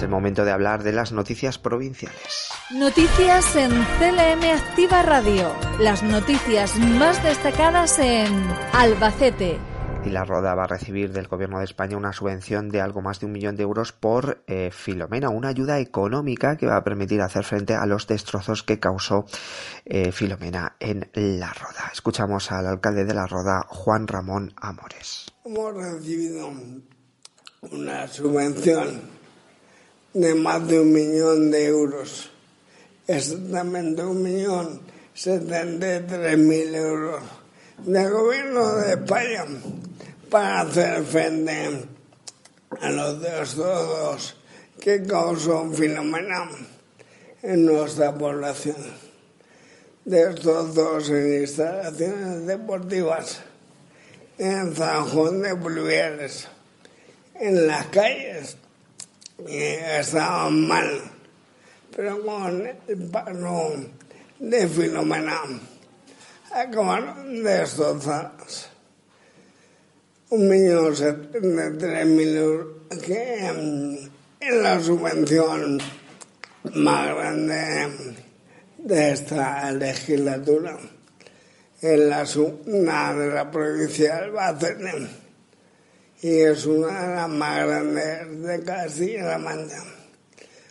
El 0.05 0.11
momento 0.11 0.45
de 0.45 0.53
hablar 0.53 0.83
de 0.83 0.93
las 0.93 1.13
noticias 1.13 1.59
provinciales. 1.59 2.49
Noticias 2.71 3.57
en 3.57 3.71
CLM 3.71 4.45
Activa 4.55 5.03
Radio. 5.03 5.53
Las 5.81 6.03
noticias 6.03 6.79
más 6.79 7.23
destacadas 7.23 7.99
en 7.99 8.29
Albacete. 8.73 9.59
Y 10.05 10.11
la 10.11 10.25
Roda 10.25 10.55
va 10.55 10.65
a 10.65 10.67
recibir 10.67 11.13
del 11.13 11.29
Gobierno 11.29 11.59
de 11.59 11.65
España 11.65 11.97
una 11.97 12.13
subvención 12.13 12.69
de 12.69 12.83
algo 12.83 13.01
más 13.01 13.21
de 13.21 13.27
un 13.27 13.33
millón 13.33 13.57
de 13.57 13.63
euros 13.63 13.93
por 13.93 14.45
eh, 14.47 14.71
Filomena, 14.71 15.31
una 15.31 15.49
ayuda 15.49 15.81
económica 15.81 16.59
que 16.59 16.67
va 16.67 16.77
a 16.77 16.85
permitir 16.85 17.23
hacer 17.23 17.43
frente 17.43 17.75
a 17.75 17.87
los 17.87 18.07
destrozos 18.07 18.63
que 18.63 18.79
causó 18.79 19.25
eh, 19.87 20.13
Filomena 20.13 20.77
en 20.79 21.09
la 21.15 21.55
Roda. 21.55 21.91
Escuchamos 21.91 22.53
al 22.53 22.67
alcalde 22.67 23.07
de 23.07 23.15
la 23.15 23.27
Roda, 23.27 23.65
Juan 23.69 24.07
Ramón 24.07 24.53
Amores. 24.57 25.33
Hemos 25.43 25.75
recibido 25.75 26.53
una 27.63 28.07
subvención 28.07 29.14
de 30.15 30.35
más 30.35 30.67
de 30.69 30.81
un 30.81 30.93
millón 30.93 31.51
de 31.51 31.67
euros, 31.67 32.31
exactamente 33.07 34.03
un 34.03 34.23
millón 34.23 34.81
setenta 35.13 35.97
y 35.97 36.01
tres 36.07 36.39
mil 36.39 36.75
euros 36.75 37.23
del 37.79 38.11
gobierno 38.11 38.77
de 38.77 38.93
España 38.95 39.45
para 40.31 40.61
hacer 40.61 41.05
frente 41.05 41.87
a 42.81 42.91
los 42.91 43.21
destrozos 43.21 44.37
que 44.81 45.03
causó 45.03 45.71
Filomena 45.73 46.49
en 47.43 47.67
nuestra 47.67 48.15
población. 48.15 48.77
Destrozos 50.05 51.11
en 51.11 51.41
instalaciones 51.41 52.47
deportivas, 52.47 53.41
en 54.39 54.77
San 54.77 55.09
Juan 55.09 55.43
de 55.43 55.57
Pluviales, 55.57 56.47
en 57.41 57.67
las 57.67 57.87
calles 57.87 58.57
estaban 59.39 60.67
mal, 60.67 61.01
pero 61.95 62.23
con 62.25 62.67
el 62.67 63.11
paro 63.11 63.75
de 64.39 64.69
Filomena 64.69 65.41
acabaron 66.53 67.43
destrozadas. 67.43 68.71
Un 70.31 70.49
millón 70.49 70.95
y 70.95 71.79
tres 71.79 72.07
mil 72.07 72.37
euros 72.37 72.67
que 73.05 74.11
es 74.41 74.55
la 74.55 74.81
subvención 74.81 75.81
más 76.75 77.15
grande 77.15 77.91
de 78.79 79.13
esta 79.13 79.71
legislatura. 79.73 80.79
Es 81.81 81.99
la, 81.99 82.25
una 82.67 83.15
de 83.15 83.35
la 83.35 83.51
provincia 83.51 84.17
del 84.17 84.37
Albacete 84.39 85.24
y 86.25 86.41
es 86.41 86.65
una 86.65 87.07
de 87.07 87.17
las 87.17 87.29
más 87.29 87.67
grandes 87.67 88.41
de 88.41 88.65
Castilla-La 88.65 89.37
Mancha. 89.37 89.85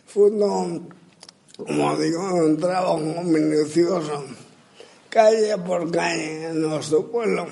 Fue, 0.04 0.28
como 0.32 1.96
digo, 1.96 2.34
un 2.34 2.58
trabajo 2.58 2.98
minucioso, 2.98 4.24
calle 5.08 5.56
por 5.58 5.92
calle 5.92 6.48
en 6.48 6.60
nuestro 6.60 7.08
pueblo, 7.08 7.46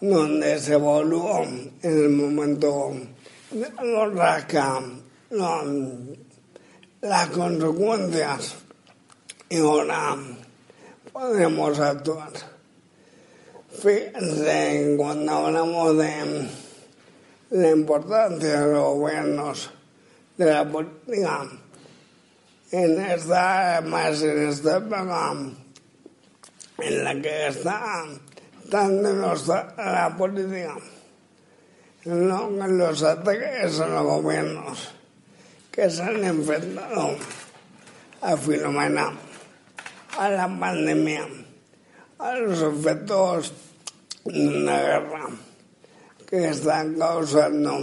donde 0.00 0.58
se 0.58 0.72
evoluó 0.72 1.44
en 1.44 1.72
el 1.82 2.08
momento 2.08 2.94
de 3.52 3.70
los 3.84 4.12
rasca 4.16 4.82
las 7.00 7.28
consecuencias 7.28 8.56
y 9.48 9.58
ahora 9.58 10.16
podemos 11.12 11.78
actuar. 11.78 12.55
Fíjense, 13.82 14.94
cuando 14.96 15.32
hablamos 15.32 15.98
de 15.98 16.48
la 17.50 17.70
importancia 17.70 18.60
de 18.60 18.72
los 18.72 18.94
gobiernos 18.94 19.70
de 20.38 20.44
la 20.46 20.64
política, 20.64 21.46
en 22.70 23.00
esta, 23.02 23.82
más 23.84 24.22
en 24.22 24.48
esta 24.48 24.78
época 24.78 25.34
en 26.78 27.04
la 27.04 27.20
que 27.20 27.48
está 27.48 28.04
tan 28.70 29.02
denostada 29.02 29.74
la 29.76 30.16
política, 30.16 30.76
no 32.06 32.48
los 32.48 33.02
ataques 33.02 33.78
a 33.78 33.88
los 33.88 34.04
gobiernos 34.04 34.88
que 35.70 35.90
se 35.90 36.02
han 36.02 36.24
enfrentado 36.24 37.14
a 38.22 38.36
Filomena, 38.38 39.12
a 40.18 40.30
la 40.30 40.48
pandemia, 40.48 41.28
a 42.18 42.36
los 42.36 42.62
efectos 42.62 43.65
una 44.26 44.80
guerra 44.80 45.28
que 46.28 46.48
está 46.48 46.84
causando 46.98 47.78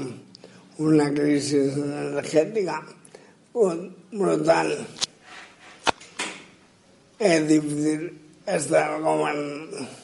una 0.78 1.14
crisis 1.14 1.78
energética 1.78 2.84
brutal 4.12 4.88
es 7.20 7.48
difícil 7.48 8.20
estar 8.46 9.00
en 9.00 10.04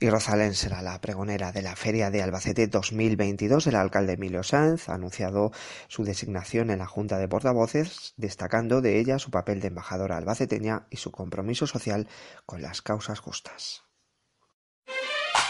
y 0.00 0.10
Rosalén 0.10 0.54
será 0.54 0.82
la 0.82 1.00
pregonera 1.00 1.50
de 1.50 1.62
la 1.62 1.76
Feria 1.76 2.10
de 2.10 2.22
Albacete 2.22 2.66
2022. 2.66 3.68
El 3.68 3.76
alcalde 3.76 4.12
Emilio 4.14 4.42
Sanz 4.42 4.90
ha 4.90 4.94
anunciado 4.94 5.50
su 5.88 6.04
designación 6.04 6.68
en 6.68 6.80
la 6.80 6.86
Junta 6.86 7.16
de 7.16 7.26
Portavoces, 7.26 8.12
destacando 8.18 8.82
de 8.82 8.98
ella 8.98 9.18
su 9.18 9.30
papel 9.30 9.60
de 9.60 9.68
embajadora 9.68 10.18
albaceteña 10.18 10.86
y 10.90 10.98
su 10.98 11.10
compromiso 11.10 11.66
social 11.66 12.06
con 12.44 12.60
las 12.60 12.82
causas 12.82 13.20
justas. 13.20 13.83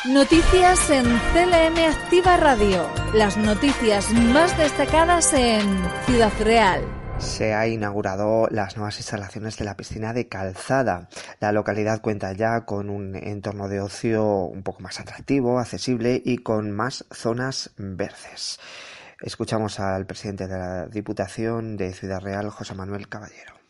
Noticias 0.07 0.91
en 0.91 1.05
CLM 1.05 1.79
Activa 1.79 2.37
Radio. 2.37 2.87
Las 3.15 3.39
noticias 3.39 4.13
más 4.13 4.57
destacadas 4.59 5.33
en 5.33 5.63
Ciudad 6.05 6.31
Real 6.41 6.85
se 7.17 7.55
ha 7.55 7.67
inaugurado 7.67 8.49
las 8.51 8.77
nuevas 8.77 8.99
instalaciones 8.99 9.57
de 9.57 9.65
la 9.65 9.79
piscina 9.79 10.13
de 10.13 10.29
Calzada. 10.29 11.09
La 11.41 11.53
localidad 11.53 12.03
cuenta 12.03 12.35
ya 12.35 12.67
con 12.67 12.91
un 12.91 13.17
entorno 13.17 13.69
de 13.69 13.81
ocio 13.81 14.27
un 14.27 14.63
poco 14.63 14.83
más 14.83 15.01
atractivo, 15.01 15.59
accesible 15.59 16.21
y 16.23 16.39
con 16.39 16.71
más 16.71 17.07
zonas 17.11 17.71
verdes. 17.79 18.61
Escuchamos 19.23 19.81
al 19.81 20.05
presidente 20.05 20.47
de 20.47 20.59
la 20.59 20.87
Diputación 20.87 21.79
de 21.79 21.95
Ciudad 21.95 22.21
Real, 22.21 22.51
José 22.51 22.75
Manuel 22.75 23.09
Caballero. 23.09 23.64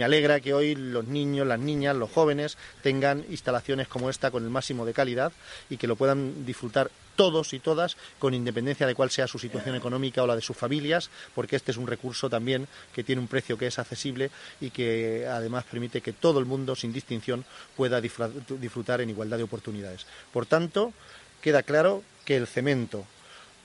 Me 0.00 0.06
alegra 0.06 0.40
que 0.40 0.54
hoy 0.54 0.74
los 0.76 1.06
niños, 1.08 1.46
las 1.46 1.58
niñas, 1.58 1.94
los 1.94 2.10
jóvenes 2.10 2.56
tengan 2.82 3.22
instalaciones 3.28 3.86
como 3.86 4.08
esta 4.08 4.30
con 4.30 4.42
el 4.42 4.48
máximo 4.48 4.86
de 4.86 4.94
calidad 4.94 5.30
y 5.68 5.76
que 5.76 5.86
lo 5.86 5.94
puedan 5.94 6.46
disfrutar 6.46 6.90
todos 7.16 7.52
y 7.52 7.58
todas 7.58 7.98
con 8.18 8.32
independencia 8.32 8.86
de 8.86 8.94
cuál 8.94 9.10
sea 9.10 9.26
su 9.26 9.38
situación 9.38 9.76
económica 9.76 10.22
o 10.22 10.26
la 10.26 10.36
de 10.36 10.40
sus 10.40 10.56
familias, 10.56 11.10
porque 11.34 11.56
este 11.56 11.72
es 11.72 11.76
un 11.76 11.86
recurso 11.86 12.30
también 12.30 12.66
que 12.94 13.04
tiene 13.04 13.20
un 13.20 13.28
precio 13.28 13.58
que 13.58 13.66
es 13.66 13.78
accesible 13.78 14.30
y 14.58 14.70
que 14.70 15.26
además 15.30 15.64
permite 15.70 16.00
que 16.00 16.14
todo 16.14 16.38
el 16.38 16.46
mundo, 16.46 16.74
sin 16.76 16.94
distinción, 16.94 17.44
pueda 17.76 18.00
disfrutar 18.00 19.02
en 19.02 19.10
igualdad 19.10 19.36
de 19.36 19.42
oportunidades. 19.42 20.06
Por 20.32 20.46
tanto, 20.46 20.94
queda 21.42 21.62
claro 21.62 22.02
que 22.24 22.38
el 22.38 22.46
cemento, 22.46 23.04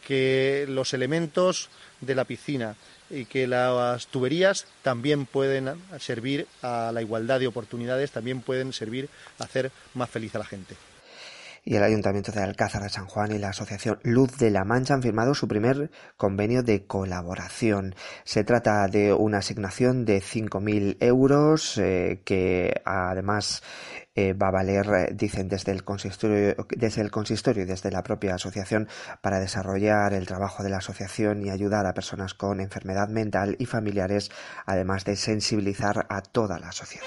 que 0.06 0.66
los 0.68 0.94
elementos 0.94 1.70
de 2.02 2.14
la 2.14 2.26
piscina, 2.26 2.76
y 3.10 3.26
que 3.26 3.48
las 3.48 4.08
tuberías 4.08 4.66
también 4.82 5.26
pueden 5.26 5.70
servir 6.00 6.48
a 6.62 6.92
la 6.94 7.02
igualdad 7.02 7.40
de 7.40 7.48
oportunidades, 7.48 8.12
también 8.12 8.42
pueden 8.42 8.74
servir 8.74 9.10
a 9.40 9.44
hacer 9.44 9.72
más 9.94 10.10
feliz 10.10 10.36
a 10.36 10.40
la 10.40 10.46
gente 10.46 10.76
y 11.66 11.76
el 11.76 11.84
Ayuntamiento 11.84 12.32
de 12.32 12.42
Alcázar 12.42 12.84
de 12.84 12.90
San 12.90 13.08
Juan 13.08 13.32
y 13.32 13.40
la 13.40 13.50
Asociación 13.50 14.00
Luz 14.04 14.38
de 14.38 14.52
la 14.52 14.64
Mancha 14.64 14.94
han 14.94 15.02
firmado 15.02 15.34
su 15.34 15.48
primer 15.48 15.90
convenio 16.16 16.62
de 16.62 16.86
colaboración. 16.86 17.96
Se 18.24 18.44
trata 18.44 18.88
de 18.88 19.14
una 19.14 19.40
asignación 19.40 20.06
de 20.06 20.22
5.000 20.22 20.98
euros 21.00 21.80
eh, 21.80 22.22
que 22.24 22.82
además 22.86 23.64
eh, 24.16 24.34
va 24.34 24.48
a 24.48 24.52
valer, 24.52 24.86
eh, 24.88 25.14
dicen 25.14 25.50
desde 25.50 25.72
el 25.72 25.84
consistorio, 25.84 26.56
desde 26.70 27.02
el 27.02 27.12
consistorio 27.12 27.64
y 27.64 27.66
desde 27.66 27.92
la 27.92 28.02
propia 28.02 28.36
asociación 28.36 28.88
para 29.22 29.40
desarrollar 29.40 30.14
el 30.14 30.26
trabajo 30.26 30.64
de 30.64 30.70
la 30.70 30.78
asociación 30.78 31.46
y 31.46 31.50
ayudar 31.50 31.86
a 31.86 31.94
personas 31.94 32.34
con 32.34 32.60
enfermedad 32.60 33.10
mental 33.10 33.56
y 33.60 33.66
familiares, 33.66 34.32
además 34.66 35.06
de 35.06 35.16
sensibilizar 35.16 36.06
a 36.10 36.22
toda 36.22 36.60
la 36.60 36.72
sociedad. 36.72 37.06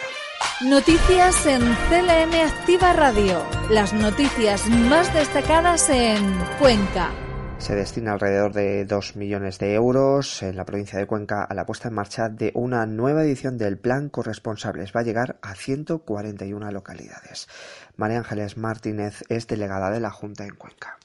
Noticias 0.65 1.47
en 1.47 1.61
CLM 1.61 2.35
Activa 2.47 2.93
Radio. 2.93 3.43
Las 3.71 3.93
noticias 3.93 4.67
más 4.69 5.13
destacadas 5.15 5.89
en 5.89 6.37
Cuenca. 6.59 7.28
Se 7.59 7.75
destina 7.75 8.13
alrededor 8.13 8.53
de 8.53 8.85
2 8.87 9.17
millones 9.17 9.59
de 9.59 9.75
euros 9.75 10.43
en 10.43 10.57
la 10.57 10.65
provincia 10.65 10.99
de 10.99 11.07
Cuenca 11.07 11.43
a 11.43 11.55
la 11.55 11.67
puesta 11.67 11.89
en 11.89 11.95
marcha 11.95 12.29
de 12.29 12.53
una 12.55 12.87
nueva 12.87 13.25
edición 13.25 13.59
del 13.59 13.79
Plan 13.79 14.09
Corresponsables. 14.09 14.93
Va 14.95 15.01
a 15.01 15.05
llegar 15.05 15.39
a 15.43 15.55
141 15.55 16.71
localidades. 16.71 17.49
María 17.97 18.19
Ángeles 18.19 18.57
Martínez 18.57 19.23
es 19.29 19.47
delegada 19.49 19.91
de 19.91 20.01
la 20.01 20.11
Junta 20.11 20.45
en 20.45 20.55
Cuenca. 20.55 20.99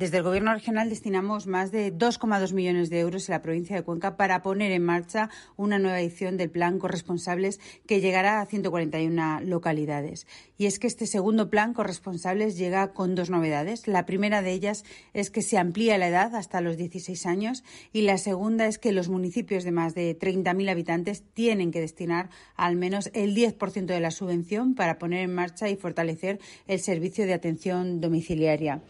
Desde 0.00 0.16
el 0.16 0.22
Gobierno 0.22 0.54
regional 0.54 0.88
destinamos 0.88 1.46
más 1.46 1.72
de 1.72 1.92
2,2 1.92 2.54
millones 2.54 2.88
de 2.88 3.00
euros 3.00 3.28
en 3.28 3.34
la 3.34 3.42
provincia 3.42 3.76
de 3.76 3.82
Cuenca 3.82 4.16
para 4.16 4.40
poner 4.40 4.72
en 4.72 4.82
marcha 4.82 5.28
una 5.58 5.78
nueva 5.78 6.00
edición 6.00 6.38
del 6.38 6.48
Plan 6.48 6.78
Corresponsables 6.78 7.60
que 7.86 8.00
llegará 8.00 8.40
a 8.40 8.46
141 8.46 9.42
localidades. 9.42 10.26
Y 10.56 10.64
es 10.64 10.78
que 10.78 10.86
este 10.86 11.06
segundo 11.06 11.50
Plan 11.50 11.74
Corresponsables 11.74 12.56
llega 12.56 12.94
con 12.94 13.14
dos 13.14 13.28
novedades. 13.28 13.86
La 13.86 14.06
primera 14.06 14.40
de 14.40 14.52
ellas 14.52 14.86
es 15.12 15.28
que 15.28 15.42
se 15.42 15.58
amplía 15.58 15.98
la 15.98 16.08
edad 16.08 16.34
hasta 16.34 16.62
los 16.62 16.78
16 16.78 17.26
años 17.26 17.62
y 17.92 18.00
la 18.00 18.16
segunda 18.16 18.68
es 18.68 18.78
que 18.78 18.92
los 18.92 19.10
municipios 19.10 19.64
de 19.64 19.72
más 19.72 19.94
de 19.94 20.18
30.000 20.18 20.70
habitantes 20.70 21.24
tienen 21.34 21.72
que 21.72 21.80
destinar 21.82 22.30
al 22.56 22.74
menos 22.74 23.10
el 23.12 23.36
10% 23.36 23.84
de 23.84 24.00
la 24.00 24.12
subvención 24.12 24.74
para 24.74 24.98
poner 24.98 25.20
en 25.24 25.34
marcha 25.34 25.68
y 25.68 25.76
fortalecer 25.76 26.40
el 26.68 26.80
servicio 26.80 27.26
de 27.26 27.34
atención 27.34 28.00
domiciliaria. 28.00 28.80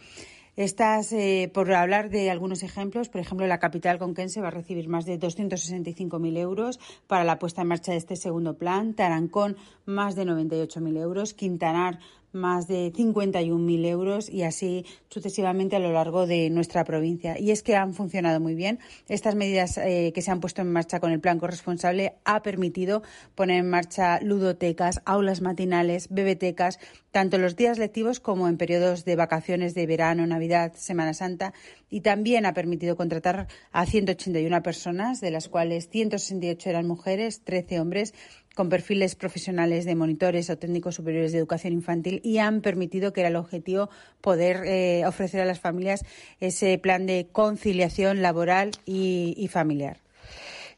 Estas, 0.60 1.10
eh, 1.14 1.50
por 1.54 1.72
hablar 1.72 2.10
de 2.10 2.30
algunos 2.30 2.62
ejemplos, 2.62 3.08
por 3.08 3.22
ejemplo, 3.22 3.46
la 3.46 3.58
capital 3.58 3.98
conquense 3.98 4.42
va 4.42 4.48
a 4.48 4.50
recibir 4.50 4.90
más 4.90 5.06
de 5.06 5.18
265.000 5.18 6.36
euros 6.36 6.78
para 7.06 7.24
la 7.24 7.38
puesta 7.38 7.62
en 7.62 7.68
marcha 7.68 7.92
de 7.92 7.96
este 7.96 8.14
segundo 8.14 8.58
plan, 8.58 8.92
Tarancón 8.92 9.56
más 9.86 10.16
de 10.16 10.26
98.000 10.26 10.98
euros, 10.98 11.32
Quintanar 11.32 12.00
más 12.32 12.68
de 12.68 12.92
51.000 12.92 13.86
euros 13.86 14.28
y 14.28 14.42
así 14.42 14.84
sucesivamente 15.08 15.76
a 15.76 15.78
lo 15.78 15.92
largo 15.92 16.26
de 16.26 16.50
nuestra 16.50 16.84
provincia. 16.84 17.38
Y 17.38 17.50
es 17.50 17.62
que 17.62 17.76
han 17.76 17.94
funcionado 17.94 18.40
muy 18.40 18.54
bien. 18.54 18.78
Estas 19.08 19.34
medidas 19.34 19.78
eh, 19.78 20.12
que 20.14 20.22
se 20.22 20.30
han 20.30 20.40
puesto 20.40 20.62
en 20.62 20.72
marcha 20.72 21.00
con 21.00 21.12
el 21.12 21.20
plan 21.20 21.38
corresponsable 21.38 22.14
ha 22.24 22.42
permitido 22.42 23.02
poner 23.34 23.58
en 23.58 23.70
marcha 23.70 24.20
ludotecas, 24.20 25.02
aulas 25.04 25.40
matinales, 25.40 26.08
bebetecas, 26.10 26.78
tanto 27.10 27.36
en 27.36 27.42
los 27.42 27.56
días 27.56 27.78
lectivos 27.78 28.20
como 28.20 28.48
en 28.48 28.56
periodos 28.56 29.04
de 29.04 29.16
vacaciones 29.16 29.74
de 29.74 29.86
verano, 29.86 30.26
Navidad, 30.26 30.72
Semana 30.74 31.14
Santa. 31.14 31.52
Y 31.88 32.02
también 32.02 32.46
ha 32.46 32.54
permitido 32.54 32.96
contratar 32.96 33.48
a 33.72 33.86
181 33.86 34.62
personas, 34.62 35.20
de 35.20 35.30
las 35.30 35.48
cuales 35.48 35.88
168 35.88 36.70
eran 36.70 36.86
mujeres, 36.86 37.42
13 37.42 37.80
hombres 37.80 38.14
con 38.60 38.68
perfiles 38.68 39.14
profesionales 39.14 39.86
de 39.86 39.94
monitores 39.94 40.50
o 40.50 40.58
técnicos 40.58 40.96
superiores 40.96 41.32
de 41.32 41.38
educación 41.38 41.72
infantil 41.72 42.20
y 42.22 42.44
han 42.44 42.60
permitido 42.60 43.14
que 43.14 43.22
era 43.22 43.30
el 43.30 43.36
objetivo 43.36 43.88
poder 44.20 44.66
eh, 44.66 45.06
ofrecer 45.06 45.40
a 45.40 45.46
las 45.46 45.60
familias 45.60 46.04
ese 46.40 46.76
plan 46.76 47.06
de 47.06 47.28
conciliación 47.32 48.20
laboral 48.20 48.72
y 48.84 49.48
familiar. 49.50 49.96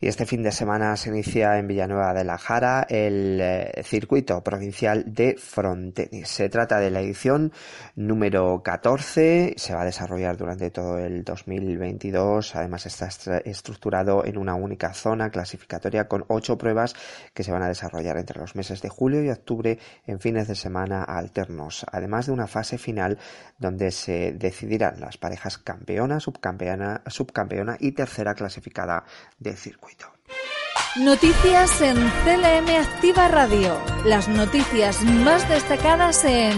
Y 0.02 0.08
este 0.08 0.26
fin 0.26 0.42
de 0.42 0.50
semana 0.50 0.96
se 0.96 1.10
inicia 1.10 1.60
en 1.60 1.68
Villanueva 1.68 2.12
de 2.12 2.24
la 2.24 2.36
Jara 2.36 2.84
el 2.88 3.38
eh, 3.40 3.82
circuito 3.84 4.42
provincial 4.42 5.04
de 5.06 5.36
frontenis. 5.38 6.28
Se 6.28 6.48
trata 6.48 6.80
de 6.80 6.90
la 6.90 7.00
edición 7.00 7.52
número 7.94 8.64
14. 8.64 9.54
Se 9.56 9.74
va 9.74 9.82
a 9.82 9.84
desarrollar 9.84 10.36
durante 10.36 10.72
todo 10.72 10.98
el 10.98 11.22
2022. 11.22 12.56
Además 12.56 12.84
está 12.86 13.06
estructurado 13.44 14.24
en 14.24 14.38
una 14.38 14.56
única 14.56 14.92
zona 14.92 15.30
clasificatoria 15.30 16.08
con 16.08 16.24
ocho 16.26 16.58
pruebas 16.58 16.96
que 17.32 17.44
se 17.44 17.52
van 17.52 17.62
a 17.62 17.68
desarrollar 17.68 18.16
entre 18.16 18.40
los 18.40 18.56
meses 18.56 18.82
de 18.82 18.88
julio 18.88 19.22
y 19.22 19.30
octubre 19.30 19.78
en 20.08 20.18
fines 20.18 20.48
de 20.48 20.56
semana 20.56 21.04
alternos. 21.04 21.86
Además 21.92 22.26
de 22.26 22.32
una 22.32 22.48
fase 22.48 22.76
final 22.76 23.18
donde 23.56 23.92
se 23.92 24.32
decidirán 24.32 24.98
las 24.98 25.16
parejas 25.16 25.58
campeona, 25.58 26.18
subcampeona, 26.18 27.02
subcampeona 27.06 27.76
y 27.78 27.92
tercera 27.92 28.34
clasificada 28.34 29.04
del 29.38 29.56
circuito. 29.56 29.91
Noticias 31.00 31.80
en 31.80 31.96
CLM 31.96 32.68
Activa 32.78 33.26
Radio. 33.28 33.80
Las 34.04 34.28
noticias 34.28 35.02
más 35.02 35.48
destacadas 35.48 36.22
en 36.26 36.52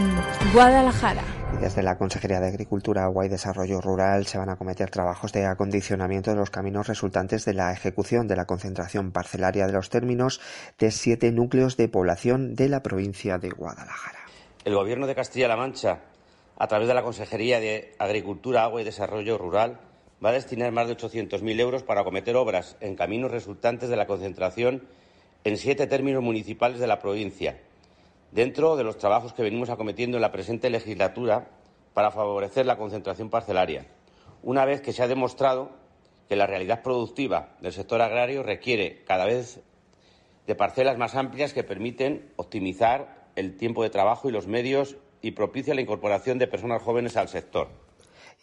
Guadalajara. 0.52 1.22
desde 1.60 1.84
la 1.84 1.96
Consejería 1.96 2.40
de 2.40 2.48
Agricultura, 2.48 3.04
Agua 3.04 3.24
y 3.24 3.28
Desarrollo 3.28 3.80
Rural 3.80 4.26
se 4.26 4.36
van 4.38 4.50
a 4.50 4.56
cometer 4.56 4.90
trabajos 4.90 5.32
de 5.32 5.46
acondicionamiento 5.46 6.32
de 6.32 6.36
los 6.36 6.50
caminos 6.50 6.88
resultantes 6.88 7.44
de 7.44 7.54
la 7.54 7.72
ejecución 7.72 8.26
de 8.26 8.34
la 8.34 8.44
concentración 8.44 9.12
parcelaria 9.12 9.68
de 9.68 9.72
los 9.72 9.88
términos 9.88 10.40
de 10.80 10.90
siete 10.90 11.30
núcleos 11.30 11.76
de 11.76 11.88
población 11.88 12.56
de 12.56 12.68
la 12.68 12.82
provincia 12.82 13.38
de 13.38 13.50
Guadalajara. 13.50 14.18
El 14.64 14.74
Gobierno 14.74 15.06
de 15.06 15.14
Castilla-La 15.14 15.56
Mancha, 15.56 16.00
a 16.58 16.66
través 16.66 16.88
de 16.88 16.94
la 16.94 17.04
Consejería 17.04 17.60
de 17.60 17.94
Agricultura, 18.00 18.64
Agua 18.64 18.80
y 18.80 18.84
Desarrollo 18.84 19.38
Rural, 19.38 19.78
va 20.22 20.30
a 20.30 20.32
destinar 20.32 20.72
más 20.72 20.88
de 20.88 20.96
800.000 20.96 21.60
euros 21.60 21.82
para 21.82 22.02
acometer 22.02 22.36
obras 22.36 22.76
en 22.80 22.96
caminos 22.96 23.30
resultantes 23.30 23.88
de 23.88 23.96
la 23.96 24.06
concentración 24.06 24.82
en 25.44 25.56
siete 25.56 25.86
términos 25.86 26.22
municipales 26.22 26.78
de 26.78 26.86
la 26.86 26.98
provincia, 26.98 27.60
dentro 28.32 28.76
de 28.76 28.84
los 28.84 28.98
trabajos 28.98 29.32
que 29.32 29.42
venimos 29.42 29.70
acometiendo 29.70 30.16
en 30.16 30.22
la 30.22 30.32
presente 30.32 30.70
legislatura 30.70 31.48
para 31.92 32.10
favorecer 32.10 32.66
la 32.66 32.76
concentración 32.76 33.30
parcelaria, 33.30 33.86
una 34.42 34.64
vez 34.64 34.80
que 34.80 34.92
se 34.92 35.02
ha 35.02 35.08
demostrado 35.08 35.70
que 36.28 36.36
la 36.36 36.46
realidad 36.46 36.82
productiva 36.82 37.56
del 37.60 37.72
sector 37.72 38.00
agrario 38.00 38.42
requiere 38.42 39.04
cada 39.04 39.26
vez 39.26 39.60
de 40.46 40.54
parcelas 40.54 40.98
más 40.98 41.14
amplias 41.14 41.52
que 41.52 41.64
permiten 41.64 42.32
optimizar 42.36 43.24
el 43.36 43.56
tiempo 43.56 43.82
de 43.82 43.90
trabajo 43.90 44.28
y 44.28 44.32
los 44.32 44.46
medios 44.46 44.96
y 45.22 45.32
propicia 45.32 45.74
la 45.74 45.80
incorporación 45.80 46.38
de 46.38 46.46
personas 46.46 46.82
jóvenes 46.82 47.16
al 47.16 47.28
sector. 47.28 47.68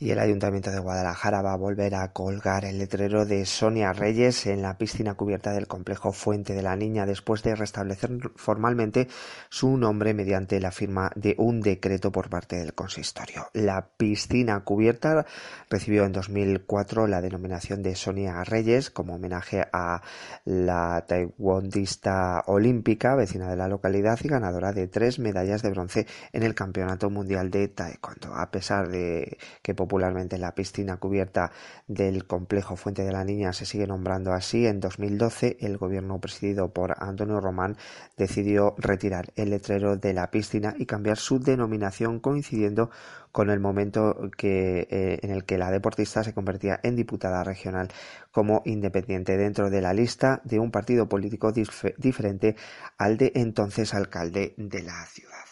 Y 0.02 0.10
el 0.10 0.18
Ayuntamiento 0.18 0.72
de 0.72 0.80
Guadalajara 0.80 1.44
va 1.44 1.54
a 1.54 1.58
volver 1.58 1.94
a 1.94 2.12
colgar 2.12 2.66
el 2.66 2.80
letrero 2.80 3.24
de 3.24 3.46
Sonia 3.46 3.94
Reyes 3.94 4.48
en 4.48 4.64
la 4.64 4.76
piscina 4.76 5.14
cubierta 5.14 5.52
del 5.52 5.68
complejo 5.68 6.12
Fuente 6.12 6.56
de 6.56 6.64
la 6.64 6.76
Niña 6.76 7.06
después 7.06 7.44
de 7.44 7.54
restablecer 7.54 8.10
formalmente 8.36 9.08
su 9.50 9.78
nombre 9.78 10.16
mediante 10.16 10.60
la 10.60 10.72
firma 10.72 11.12
de 11.14 11.36
un 11.38 11.62
decreto 11.62 12.12
por 12.12 12.32
parte 12.32 12.56
del 12.56 12.74
consistorio. 12.74 13.50
La 13.54 13.90
piscina 13.96 14.62
cubierta 14.64 15.28
recibió 15.70 16.04
en 16.06 16.14
2004 16.14 17.06
la 17.06 17.22
denominación 17.22 17.84
de 17.84 17.94
Sonia 17.94 18.44
Reyes 18.44 18.90
como 18.90 19.14
homenaje 19.14 19.68
a 19.72 20.02
la 20.46 21.06
taekwondista 21.08 22.42
olímpica 22.48 23.14
vecina 23.14 23.48
de 23.52 23.56
la 23.56 23.68
localidad 23.68 24.18
y 24.24 24.30
ganadora 24.30 24.74
de 24.74 24.88
tres 24.88 25.20
medallas 25.20 25.62
de 25.62 25.70
bronce 25.70 26.08
en 26.34 26.42
el 26.42 26.56
Campeonato 26.56 27.12
Mundial 27.12 27.52
de 27.52 27.68
Taekwondo. 27.68 28.34
A 28.34 28.50
pesar 28.50 28.90
de 28.90 29.38
que 29.62 29.76
popularmente 29.92 30.38
la 30.38 30.56
piscina 30.56 30.96
cubierta 30.96 31.52
del 31.86 32.26
complejo 32.26 32.78
Fuente 32.78 33.04
de 33.04 33.12
la 33.12 33.26
Niña. 33.26 33.52
Se 33.52 33.66
sigue 33.66 33.88
nombrando 33.88 34.32
así, 34.32 34.66
en 34.66 34.80
2012 34.80 35.58
el 35.60 35.78
gobierno 35.78 36.18
presidido 36.22 36.70
por 36.70 36.96
Antonio 37.04 37.42
Román 37.42 37.76
decidió 38.16 38.74
retirar 38.78 39.34
el 39.36 39.50
letrero 39.50 39.98
de 39.98 40.14
la 40.14 40.32
piscina 40.32 40.74
y 40.78 40.86
cambiar 40.86 41.18
su 41.18 41.42
denominación 41.42 42.22
coincidiendo 42.22 42.90
con 43.34 43.50
el 43.50 43.60
momento 43.60 44.30
eh, 44.42 45.20
en 45.22 45.30
el 45.30 45.44
que 45.44 45.58
la 45.58 45.70
deportista 45.70 46.24
se 46.24 46.34
convertía 46.34 46.80
en 46.84 46.96
diputada 46.96 47.44
regional 47.44 47.90
como 48.32 48.62
independiente. 48.64 49.36
Dentro 49.36 49.70
de 49.70 49.82
la 49.82 49.94
lista 49.94 50.40
de 50.46 50.58
un 50.58 50.72
partido 50.72 51.10
político 51.10 51.52
diferente 51.52 52.56
al 52.98 53.18
de 53.18 53.34
entonces 53.36 53.94
alcalde 53.94 54.54
de 54.56 54.84
la 54.84 55.06
ciudad. 55.08 55.51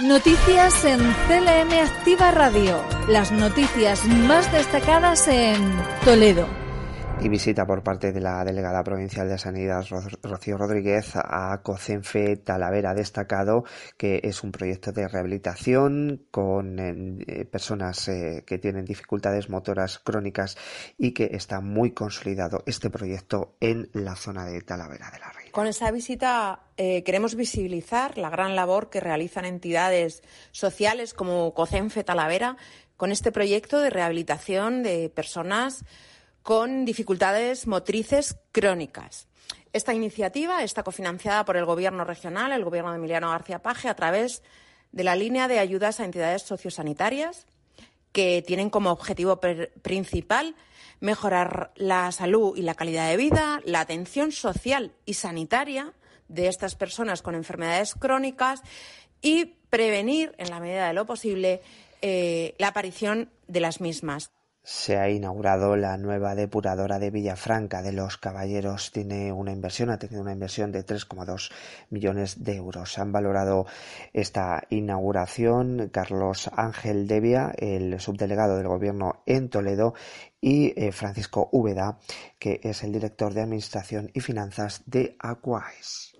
Noticias 0.00 0.84
en 0.84 0.98
CLM 0.98 1.72
Activa 1.80 2.32
Radio. 2.32 2.82
Las 3.08 3.30
noticias 3.30 4.04
más 4.04 4.50
destacadas 4.50 5.28
en 5.28 5.54
Toledo. 6.04 6.48
Y 7.20 7.28
visita 7.28 7.64
por 7.64 7.84
parte 7.84 8.10
de 8.10 8.20
la 8.20 8.44
delegada 8.44 8.82
provincial 8.82 9.28
de 9.28 9.38
Sanidad, 9.38 9.86
Rocío 10.20 10.58
Rodríguez, 10.58 11.12
a 11.14 11.60
COCENFE 11.62 12.38
Talavera. 12.38 12.92
Destacado 12.92 13.62
que 13.96 14.20
es 14.24 14.42
un 14.42 14.50
proyecto 14.50 14.90
de 14.90 15.06
rehabilitación 15.06 16.26
con 16.32 16.76
eh, 16.80 17.44
personas 17.44 18.08
eh, 18.08 18.42
que 18.44 18.58
tienen 18.58 18.84
dificultades 18.84 19.48
motoras 19.48 20.00
crónicas 20.00 20.56
y 20.98 21.12
que 21.12 21.30
está 21.34 21.60
muy 21.60 21.92
consolidado 21.92 22.64
este 22.66 22.90
proyecto 22.90 23.54
en 23.60 23.90
la 23.92 24.16
zona 24.16 24.44
de 24.44 24.60
Talavera 24.62 25.12
de 25.12 25.20
la 25.20 25.30
Reina. 25.30 25.43
Con 25.54 25.68
esa 25.68 25.92
visita 25.92 26.64
eh, 26.76 27.04
queremos 27.04 27.36
visibilizar 27.36 28.18
la 28.18 28.28
gran 28.28 28.56
labor 28.56 28.90
que 28.90 28.98
realizan 28.98 29.44
entidades 29.44 30.24
sociales 30.50 31.14
como 31.14 31.54
COCENFE 31.54 32.02
Talavera 32.02 32.56
con 32.96 33.12
este 33.12 33.30
proyecto 33.30 33.78
de 33.78 33.88
rehabilitación 33.88 34.82
de 34.82 35.10
personas 35.10 35.84
con 36.42 36.84
dificultades 36.84 37.68
motrices 37.68 38.36
crónicas. 38.50 39.28
Esta 39.72 39.94
iniciativa 39.94 40.64
está 40.64 40.82
cofinanciada 40.82 41.44
por 41.44 41.56
el 41.56 41.66
Gobierno 41.66 42.04
regional, 42.04 42.50
el 42.50 42.64
Gobierno 42.64 42.90
de 42.90 42.96
Emiliano 42.96 43.30
García 43.30 43.62
Paje, 43.62 43.88
a 43.88 43.94
través 43.94 44.42
de 44.90 45.04
la 45.04 45.14
línea 45.14 45.46
de 45.46 45.60
ayudas 45.60 46.00
a 46.00 46.04
entidades 46.04 46.42
sociosanitarias 46.42 47.46
que 48.10 48.42
tienen 48.44 48.70
como 48.70 48.90
objetivo 48.90 49.38
principal 49.38 50.56
mejorar 51.00 51.72
la 51.76 52.10
salud 52.12 52.56
y 52.56 52.62
la 52.62 52.74
calidad 52.74 53.08
de 53.08 53.16
vida, 53.16 53.60
la 53.64 53.80
atención 53.80 54.32
social 54.32 54.92
y 55.06 55.14
sanitaria 55.14 55.92
de 56.28 56.48
estas 56.48 56.74
personas 56.74 57.22
con 57.22 57.34
enfermedades 57.34 57.94
crónicas 57.94 58.62
y 59.20 59.56
prevenir, 59.70 60.34
en 60.38 60.50
la 60.50 60.60
medida 60.60 60.86
de 60.86 60.94
lo 60.94 61.06
posible, 61.06 61.62
eh, 62.02 62.54
la 62.58 62.68
aparición 62.68 63.30
de 63.48 63.60
las 63.60 63.80
mismas 63.80 64.30
se 64.64 64.96
ha 64.96 65.10
inaugurado 65.10 65.76
la 65.76 65.98
nueva 65.98 66.34
depuradora 66.34 66.98
de 66.98 67.10
Villafranca 67.10 67.82
de 67.82 67.92
los 67.92 68.16
Caballeros. 68.16 68.90
Tiene 68.92 69.30
una 69.30 69.52
inversión, 69.52 69.90
ha 69.90 69.98
tenido 69.98 70.22
una 70.22 70.32
inversión 70.32 70.72
de 70.72 70.86
3,2 70.86 71.52
millones 71.90 72.42
de 72.42 72.56
euros. 72.56 72.98
Han 72.98 73.12
valorado 73.12 73.66
esta 74.14 74.62
inauguración 74.70 75.90
Carlos 75.92 76.48
Ángel 76.56 77.06
Devia, 77.06 77.52
el 77.58 78.00
subdelegado 78.00 78.56
del 78.56 78.68
Gobierno 78.68 79.22
en 79.26 79.50
Toledo, 79.50 79.92
y 80.40 80.72
eh, 80.80 80.92
Francisco 80.92 81.50
Úbeda, 81.52 81.98
que 82.38 82.60
es 82.62 82.82
el 82.84 82.92
director 82.92 83.34
de 83.34 83.42
Administración 83.42 84.10
y 84.14 84.20
Finanzas 84.20 84.82
de 84.86 85.14
Aquaes. 85.18 86.14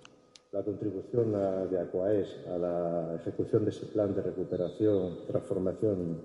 La 0.52 0.62
contribución 0.62 1.33
de 1.70 1.80
Aquaes 1.80 2.28
a 2.46 2.59
la 2.59 3.16
ejecución 3.16 3.64
de 3.64 3.70
ese 3.70 3.87
plan 3.87 4.14
de 4.14 4.20
recuperación, 4.20 5.26
transformación 5.26 6.22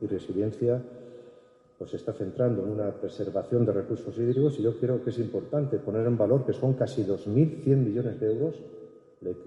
y 0.00 0.06
resiliencia 0.06 0.82
pues 1.80 1.92
se 1.92 1.96
está 1.96 2.12
centrando 2.12 2.62
en 2.62 2.72
una 2.72 2.90
preservación 2.92 3.64
de 3.64 3.72
recursos 3.72 4.14
hídricos 4.18 4.58
y 4.58 4.62
yo 4.62 4.78
creo 4.78 5.02
que 5.02 5.08
es 5.08 5.18
importante 5.18 5.78
poner 5.78 6.06
en 6.06 6.18
valor 6.18 6.44
que 6.44 6.52
son 6.52 6.74
casi 6.74 7.04
2.100 7.04 7.64
millones 7.74 8.20
de 8.20 8.26
euros 8.26 8.54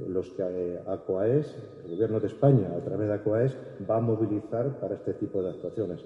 los 0.08 0.32
que 0.32 0.42
eh, 0.42 0.80
ACOAES, 0.88 1.56
el 1.86 1.92
Gobierno 1.92 2.20
de 2.20 2.28
España, 2.28 2.70
a 2.76 2.84
través 2.84 3.08
de 3.08 3.14
ACOAES, 3.14 3.56
va 3.88 3.98
a 3.98 4.02
movilizar 4.02 4.80
para 4.80 4.96
este 4.96 5.14
tipo 5.14 5.44
de 5.44 5.52
actuaciones. 5.52 6.04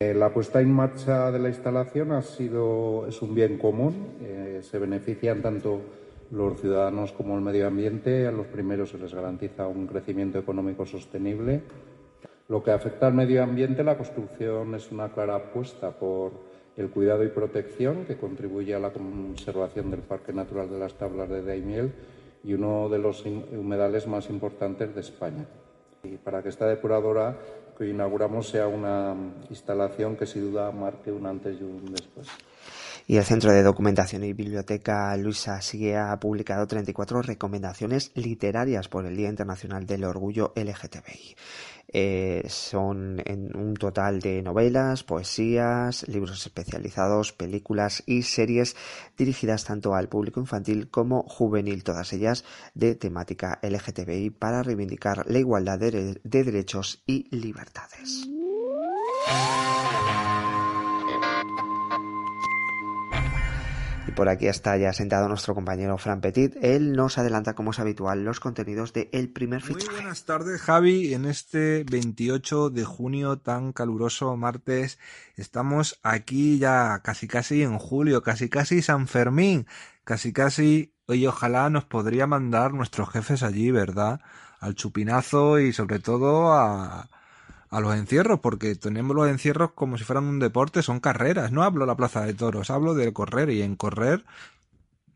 Eh, 0.00 0.12
la 0.12 0.34
puesta 0.34 0.60
en 0.60 0.72
marcha 0.72 1.30
de 1.30 1.38
la 1.38 1.48
instalación 1.48 2.10
ha 2.12 2.22
sido, 2.22 3.06
es 3.06 3.22
un 3.22 3.32
bien 3.32 3.56
común. 3.56 4.16
Eh, 4.22 4.60
se 4.62 4.78
benefician 4.80 5.40
tanto 5.40 5.80
los 6.32 6.60
ciudadanos 6.60 7.12
como 7.12 7.36
el 7.36 7.42
medio 7.42 7.68
ambiente. 7.68 8.26
A 8.26 8.32
los 8.32 8.48
primeros 8.48 8.90
se 8.90 8.98
les 8.98 9.14
garantiza 9.14 9.68
un 9.68 9.86
crecimiento 9.86 10.40
económico 10.40 10.84
sostenible 10.84 11.62
lo 12.50 12.64
que 12.64 12.72
afecta 12.72 13.06
al 13.06 13.14
medio 13.14 13.44
ambiente, 13.44 13.84
la 13.84 13.96
construcción 13.96 14.74
es 14.74 14.90
una 14.90 15.08
clara 15.10 15.36
apuesta 15.36 15.92
por 15.92 16.32
el 16.76 16.90
cuidado 16.90 17.22
y 17.22 17.28
protección 17.28 18.04
que 18.04 18.16
contribuye 18.16 18.74
a 18.74 18.80
la 18.80 18.92
conservación 18.92 19.88
del 19.92 20.00
Parque 20.00 20.32
Natural 20.32 20.68
de 20.68 20.78
las 20.80 20.94
Tablas 20.94 21.28
de 21.28 21.44
Daimiel 21.44 21.92
y 22.42 22.54
uno 22.54 22.88
de 22.88 22.98
los 22.98 23.24
humedales 23.24 24.08
más 24.08 24.28
importantes 24.30 24.92
de 24.92 25.00
España. 25.00 25.46
Y 26.02 26.16
para 26.16 26.42
que 26.42 26.48
esta 26.48 26.66
depuradora 26.66 27.38
que 27.78 27.88
inauguramos 27.88 28.48
sea 28.48 28.66
una 28.66 29.14
instalación 29.48 30.16
que 30.16 30.26
sin 30.26 30.50
duda 30.50 30.72
marque 30.72 31.12
un 31.12 31.26
antes 31.26 31.56
y 31.60 31.62
un 31.62 31.84
después. 31.92 32.26
Y 33.06 33.16
el 33.16 33.24
Centro 33.24 33.52
de 33.52 33.62
Documentación 33.62 34.22
y 34.24 34.32
Biblioteca 34.32 35.16
Luisa 35.16 35.60
Sigue 35.62 35.96
ha 35.96 36.18
publicado 36.20 36.66
34 36.66 37.22
recomendaciones 37.22 38.12
literarias 38.14 38.88
por 38.88 39.06
el 39.06 39.16
Día 39.16 39.28
Internacional 39.28 39.86
del 39.86 40.04
Orgullo 40.04 40.52
LGTBI. 40.54 41.34
Eh, 41.92 42.44
son 42.48 43.20
en 43.24 43.56
un 43.56 43.74
total 43.74 44.20
de 44.20 44.42
novelas, 44.42 45.02
poesías, 45.02 46.06
libros 46.08 46.46
especializados, 46.46 47.32
películas 47.32 48.02
y 48.06 48.22
series 48.22 48.76
dirigidas 49.16 49.64
tanto 49.64 49.94
al 49.94 50.08
público 50.08 50.40
infantil 50.40 50.88
como 50.88 51.24
juvenil, 51.24 51.82
todas 51.82 52.12
ellas 52.12 52.44
de 52.74 52.94
temática 52.94 53.58
LGTBI 53.62 54.30
para 54.30 54.62
reivindicar 54.62 55.28
la 55.28 55.38
igualdad 55.38 55.78
de 55.78 56.20
derechos 56.22 57.02
y 57.06 57.34
libertades. 57.34 58.28
Por 64.20 64.28
aquí 64.28 64.48
está 64.48 64.76
ya 64.76 64.92
sentado 64.92 65.28
nuestro 65.28 65.54
compañero 65.54 65.96
Fran 65.96 66.20
Petit. 66.20 66.54
Él 66.60 66.92
nos 66.92 67.16
adelanta, 67.16 67.54
como 67.54 67.70
es 67.70 67.78
habitual, 67.78 68.22
los 68.22 68.38
contenidos 68.38 68.92
de 68.92 69.08
El 69.14 69.30
Primer 69.30 69.62
Fichaje. 69.62 69.86
Muy 69.86 69.94
buenas 69.94 70.26
tardes, 70.26 70.60
Javi. 70.60 71.14
En 71.14 71.24
este 71.24 71.84
28 71.90 72.68
de 72.68 72.84
junio, 72.84 73.38
tan 73.38 73.72
caluroso 73.72 74.36
martes, 74.36 74.98
estamos 75.36 75.98
aquí 76.02 76.58
ya 76.58 77.00
casi 77.02 77.28
casi 77.28 77.62
en 77.62 77.78
julio, 77.78 78.22
casi 78.22 78.50
casi 78.50 78.82
San 78.82 79.08
Fermín, 79.08 79.66
casi 80.04 80.34
casi... 80.34 80.92
Oye, 81.06 81.26
ojalá 81.26 81.70
nos 81.70 81.86
podría 81.86 82.26
mandar 82.26 82.74
nuestros 82.74 83.08
jefes 83.08 83.42
allí, 83.42 83.70
¿verdad? 83.70 84.20
Al 84.58 84.74
chupinazo 84.74 85.60
y 85.60 85.72
sobre 85.72 85.98
todo 85.98 86.52
a 86.52 87.08
a 87.70 87.80
los 87.80 87.94
encierros, 87.94 88.40
porque 88.40 88.74
tenemos 88.74 89.16
los 89.16 89.28
encierros 89.28 89.72
como 89.72 89.96
si 89.96 90.04
fueran 90.04 90.24
un 90.24 90.38
deporte, 90.40 90.82
son 90.82 91.00
carreras. 91.00 91.52
No 91.52 91.62
hablo 91.62 91.84
de 91.84 91.88
la 91.88 91.96
plaza 91.96 92.26
de 92.26 92.34
toros, 92.34 92.70
hablo 92.70 92.94
de 92.94 93.12
correr 93.12 93.50
y 93.50 93.62
en 93.62 93.76
correr 93.76 94.24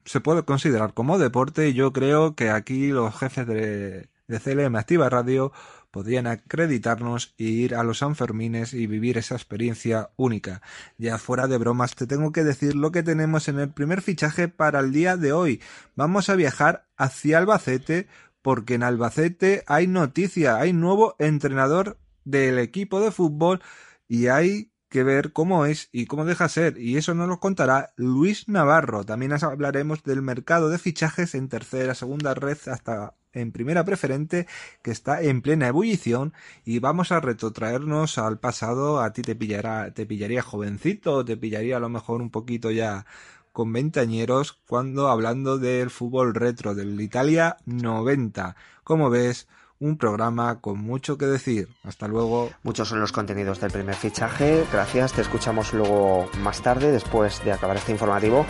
se 0.05 0.21
puede 0.21 0.45
considerar 0.45 0.95
como 0.95 1.19
deporte 1.19 1.69
y 1.69 1.75
yo 1.75 1.93
creo 1.93 2.35
que 2.35 2.51
aquí 2.51 2.89
los 2.89 3.17
jefes 3.19 3.47
de, 3.47 4.09
de 4.29 4.41
CLM 4.41 4.77
Activa 4.77 5.09
Radio 5.09 5.53
podrían 5.91 6.27
acreditarnos 6.27 7.35
e 7.39 7.45
ir 7.45 7.75
a 7.75 7.85
los 7.85 7.99
Sanfermines 7.99 8.75
y 8.75 8.87
vivir 8.87 9.17
esa 9.17 9.37
experiencia 9.37 10.11
única. 10.17 10.61
Ya 10.99 11.19
fuera 11.19 11.47
de 11.47 11.57
bromas, 11.57 11.95
te 11.95 12.07
tengo 12.07 12.33
que 12.33 12.43
decir 12.43 12.75
lo 12.75 12.91
que 12.91 13.05
tenemos 13.05 13.49
en 13.49 13.61
el 13.61 13.71
primer 13.71 14.03
fichaje 14.03 14.49
para 14.49 14.81
el 14.81 14.93
día 14.93 15.17
de 15.17 15.33
hoy. 15.33 15.63
Vamos 15.95 16.29
a 16.29 16.35
viajar 16.35 16.89
hacia 16.97 17.39
Albacete 17.39 18.09
porque 18.43 18.75
en 18.75 18.83
Albacete 18.83 19.63
hay 19.69 19.87
noticia, 19.87 20.57
hay 20.57 20.73
nuevo 20.73 21.15
entrenador 21.19 21.97
del 22.25 22.59
equipo 22.59 23.01
de 23.01 23.11
fútbol 23.11 23.63
y 24.09 24.29
hay 24.29 24.71
que 24.89 25.03
ver 25.03 25.33
cómo 25.33 25.67
es 25.67 25.89
y 25.93 26.07
cómo 26.07 26.25
deja 26.25 26.49
ser. 26.49 26.79
Y 26.79 26.97
eso 26.97 27.15
nos 27.15 27.29
lo 27.29 27.41
contará 27.41 27.93
Luis 27.97 28.49
Navarro. 28.49 29.05
También 29.05 29.33
hablaremos 29.33 30.05
del 30.05 30.23
mercado 30.23 30.71
de 30.71 30.79
fichajes 30.79 31.35
en 31.35 31.49
tercera, 31.49 31.95
segunda 31.97 32.35
red 32.35 32.59
hasta 32.67 33.15
en 33.33 33.51
primera 33.51 33.85
preferente 33.85 34.47
que 34.83 34.93
está 34.93 35.21
en 35.21 35.43
plena 35.43 35.67
ebullición 35.67 36.33
y 36.65 36.79
vamos 36.79 37.11
a 37.13 37.21
retrotraernos 37.21 38.19
al 38.19 38.39
pasado. 38.39 39.01
A 39.01 39.13
ti 39.13 39.23
te 39.23 39.35
pillará, 39.35 39.93
te 39.93 40.07
pillaría 40.07 40.43
jovencito, 40.43 41.25
te 41.25 41.37
pillaría 41.37 41.79
a 41.79 41.81
lo 41.81 41.89
mejor 41.89 42.23
un 42.23 42.31
poquito 42.31 42.71
ya 42.71 43.05
con 43.53 43.73
ventañeros 43.73 44.61
cuando 44.67 45.09
hablando 45.09 45.59
del 45.59 45.91
fútbol 45.91 46.35
retro 46.35 46.75
del 46.75 47.01
Italia 47.01 47.57
90. 47.67 48.57
Como 48.85 49.11
ves, 49.11 49.49
un 49.85 49.99
programa 49.99 50.61
con 50.61 50.79
mucho 50.79 51.19
que 51.19 51.27
decir. 51.27 51.69
Hasta 51.85 52.09
luego. 52.09 52.51
Muchos 52.63 52.89
son 52.89 53.01
los 53.01 53.13
contenidos 53.13 53.61
del 53.61 53.71
primer 53.71 53.95
fichaje. 53.95 54.65
Gracias. 54.73 55.13
Te 55.13 55.21
escuchamos 55.21 55.75
luego 55.75 56.29
más 56.41 56.63
tarde, 56.63 56.91
después 56.91 57.45
de 57.45 57.53
acabar 57.53 57.77
este 57.77 57.93
informativo. 57.93 58.47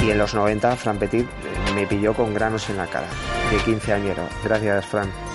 Y 0.00 0.10
en 0.10 0.18
los 0.18 0.34
90, 0.34 0.76
Fran 0.76 0.98
Petit 0.98 1.26
me 1.74 1.86
pilló 1.86 2.14
con 2.14 2.32
granos 2.32 2.70
en 2.70 2.76
la 2.76 2.86
cara, 2.86 3.08
de 3.50 3.58
15 3.58 3.92
añero. 3.92 4.22
Gracias, 4.44 4.86
Fran. 4.86 5.25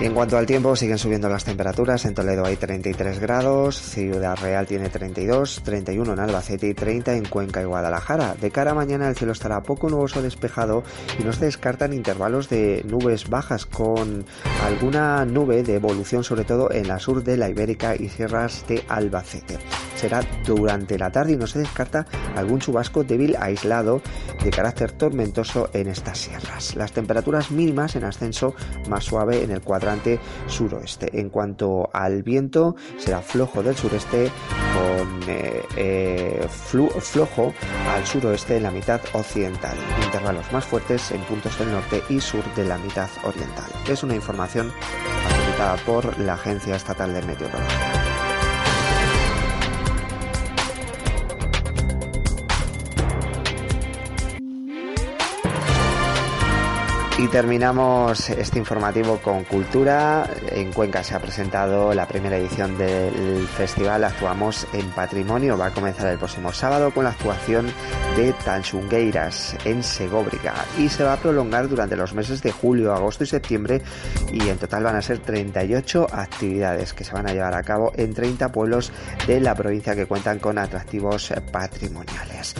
En 0.00 0.12
cuanto 0.12 0.36
al 0.36 0.44
tiempo, 0.44 0.76
siguen 0.76 0.98
subiendo 0.98 1.28
las 1.28 1.44
temperaturas. 1.44 2.04
En 2.04 2.14
Toledo 2.14 2.44
hay 2.44 2.56
33 2.56 3.18
grados, 3.18 3.80
Ciudad 3.80 4.36
Real 4.36 4.66
tiene 4.66 4.90
32, 4.90 5.62
31 5.64 6.12
en 6.12 6.18
Albacete 6.18 6.68
y 6.68 6.74
30 6.74 7.14
en 7.14 7.24
Cuenca 7.24 7.62
y 7.62 7.64
Guadalajara. 7.64 8.34
De 8.34 8.50
cara 8.50 8.72
a 8.72 8.74
mañana 8.74 9.08
el 9.08 9.16
cielo 9.16 9.32
estará 9.32 9.62
poco 9.62 9.88
nuboso 9.88 10.20
despejado 10.20 10.82
y 11.18 11.24
no 11.24 11.32
se 11.32 11.46
descartan 11.46 11.94
intervalos 11.94 12.50
de 12.50 12.84
nubes 12.86 13.30
bajas 13.30 13.64
con 13.64 14.26
alguna 14.64 15.24
nube 15.24 15.62
de 15.62 15.76
evolución 15.76 16.22
sobre 16.24 16.44
todo 16.44 16.70
en 16.70 16.88
la 16.88 16.98
sur 16.98 17.24
de 17.24 17.38
la 17.38 17.48
Ibérica 17.48 17.96
y 17.96 18.10
sierras 18.10 18.66
de 18.68 18.84
Albacete. 18.88 19.58
Será 19.96 20.20
durante 20.44 20.98
la 20.98 21.10
tarde 21.10 21.32
y 21.32 21.36
no 21.36 21.46
se 21.46 21.58
descarta 21.58 22.06
algún 22.36 22.58
chubasco 22.58 23.02
débil 23.02 23.34
aislado 23.40 24.02
de 24.44 24.50
carácter 24.50 24.92
tormentoso 24.92 25.70
en 25.72 25.88
estas 25.88 26.18
sierras. 26.18 26.76
Las 26.76 26.92
temperaturas 26.92 27.50
mínimas 27.50 27.96
en 27.96 28.04
ascenso 28.04 28.54
más 28.88 29.04
suave 29.04 29.42
en 29.42 29.50
el 29.50 29.62
cuadro 29.62 29.86
suroeste. 30.46 31.18
En 31.18 31.30
cuanto 31.30 31.88
al 31.92 32.22
viento, 32.22 32.74
será 32.98 33.22
flojo 33.22 33.62
del 33.62 33.76
sureste 33.76 34.30
con 34.74 35.20
eh, 35.28 35.62
eh, 35.76 36.46
flojo 36.48 37.54
al 37.94 38.06
suroeste 38.06 38.56
en 38.56 38.64
la 38.64 38.70
mitad 38.70 39.00
occidental. 39.12 39.76
Intervalos 40.04 40.50
más 40.52 40.64
fuertes 40.64 41.10
en 41.12 41.20
puntos 41.22 41.58
del 41.58 41.70
norte 41.70 42.02
y 42.08 42.20
sur 42.20 42.42
de 42.54 42.64
la 42.64 42.78
mitad 42.78 43.08
oriental. 43.24 43.70
Es 43.88 44.02
una 44.02 44.14
información 44.14 44.72
facilitada 45.28 45.76
por 45.84 46.18
la 46.18 46.34
Agencia 46.34 46.76
Estatal 46.76 47.12
de 47.14 47.22
Meteorología. 47.22 47.85
Y 57.18 57.28
terminamos 57.28 58.28
este 58.28 58.58
informativo 58.58 59.16
con 59.22 59.44
cultura. 59.44 60.28
En 60.50 60.70
Cuenca 60.70 61.02
se 61.02 61.14
ha 61.14 61.18
presentado 61.18 61.94
la 61.94 62.06
primera 62.06 62.36
edición 62.36 62.76
del 62.76 63.48
festival 63.48 64.04
Actuamos 64.04 64.66
en 64.74 64.90
Patrimonio. 64.90 65.56
Va 65.56 65.68
a 65.68 65.70
comenzar 65.70 66.12
el 66.12 66.18
próximo 66.18 66.52
sábado 66.52 66.90
con 66.90 67.04
la 67.04 67.10
actuación 67.10 67.72
de 68.16 68.34
Tanchungueiras 68.44 69.56
en 69.64 69.82
Segóbriga 69.82 70.54
y 70.78 70.90
se 70.90 71.04
va 71.04 71.14
a 71.14 71.16
prolongar 71.16 71.70
durante 71.70 71.96
los 71.96 72.12
meses 72.12 72.42
de 72.42 72.52
julio, 72.52 72.92
agosto 72.92 73.24
y 73.24 73.26
septiembre 73.26 73.80
y 74.30 74.50
en 74.50 74.58
total 74.58 74.84
van 74.84 74.96
a 74.96 75.02
ser 75.02 75.18
38 75.18 76.08
actividades 76.12 76.92
que 76.92 77.04
se 77.04 77.12
van 77.12 77.28
a 77.28 77.32
llevar 77.32 77.54
a 77.54 77.62
cabo 77.62 77.92
en 77.96 78.12
30 78.12 78.52
pueblos 78.52 78.92
de 79.26 79.40
la 79.40 79.54
provincia 79.54 79.94
que 79.94 80.04
cuentan 80.04 80.38
con 80.38 80.58
atractivos 80.58 81.32
patrimoniales. 81.50 82.54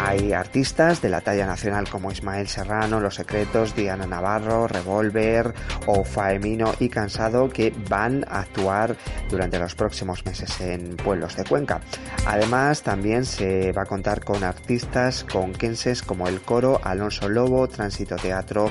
Hay 0.00 0.32
artistas 0.32 1.02
de 1.02 1.08
la 1.08 1.20
talla 1.20 1.46
nacional 1.46 1.88
como 1.88 2.12
Ismael 2.12 2.46
Serrano, 2.48 3.00
Los 3.00 3.16
Secretos, 3.16 3.74
Diana 3.74 3.95
Navarro, 4.04 4.66
Revolver 4.66 5.54
o 5.86 6.04
Faemino 6.04 6.74
y 6.80 6.88
Cansado 6.88 7.48
que 7.48 7.72
van 7.88 8.24
a 8.28 8.40
actuar 8.40 8.96
durante 9.30 9.58
los 9.58 9.74
próximos 9.74 10.26
meses 10.26 10.60
en 10.60 10.96
pueblos 10.96 11.36
de 11.36 11.44
Cuenca. 11.44 11.80
Además, 12.26 12.82
también 12.82 13.24
se 13.24 13.72
va 13.72 13.82
a 13.82 13.86
contar 13.86 14.24
con 14.24 14.42
artistas 14.42 15.24
conquenses 15.24 16.02
como 16.02 16.26
el 16.28 16.40
coro 16.42 16.80
Alonso 16.82 17.28
Lobo, 17.28 17.68
Tránsito 17.68 18.16
Teatro 18.16 18.68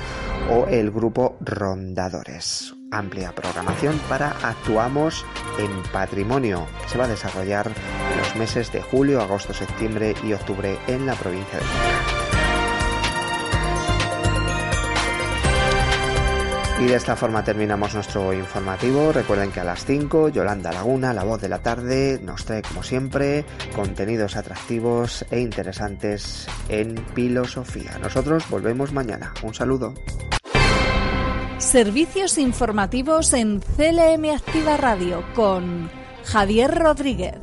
o 0.50 0.68
el 0.68 0.92
grupo 0.92 1.38
Rondadores 1.40 2.76
amplia 2.92 3.34
programación 3.34 4.00
para 4.08 4.30
Actuamos 4.42 5.26
en 5.60 5.84
Patrimonio, 5.92 6.66
se 6.88 6.98
va 6.98 7.06
a 7.06 7.10
desarrollar 7.10 7.68
en 7.68 8.18
los 8.18 8.36
meses 8.36 8.72
de 8.72 8.82
julio, 8.82 9.22
agosto, 9.22 9.54
septiembre 9.54 10.16
y 10.24 10.34
octubre 10.34 10.78
en 10.88 11.06
la 11.06 11.16
provincia 11.16 11.60
de 11.60 11.66
Cuenca. 11.66 12.15
Y 16.78 16.88
de 16.88 16.96
esta 16.96 17.16
forma 17.16 17.42
terminamos 17.44 17.94
nuestro 17.94 18.34
informativo. 18.34 19.14
Recuerden 19.14 19.52
que 19.52 19.62
a 19.62 19.64
las 19.64 19.86
5 19.86 20.30
Yolanda 20.30 20.74
Laguna, 20.74 21.14
la 21.14 21.24
voz 21.24 21.42
de 21.42 21.48
la 21.48 21.60
tarde, 21.60 22.20
nos 22.22 22.44
trae 22.44 22.62
como 22.62 22.84
siempre 22.84 23.46
contenidos 23.74 24.36
atractivos 24.36 25.26
e 25.32 25.40
interesantes 25.40 26.48
en 26.68 26.98
filosofía. 27.16 27.98
Nosotros 28.02 28.50
volvemos 28.50 28.92
mañana. 28.92 29.34
Un 29.42 29.54
saludo. 29.54 29.94
Servicios 31.60 32.38
informativos 32.38 33.34
en 33.34 33.62
CLM 33.62 34.36
Activa 34.36 34.76
Radio 34.76 35.24
con 35.34 35.90
Javier 36.26 36.76
Rodríguez. 36.76 37.36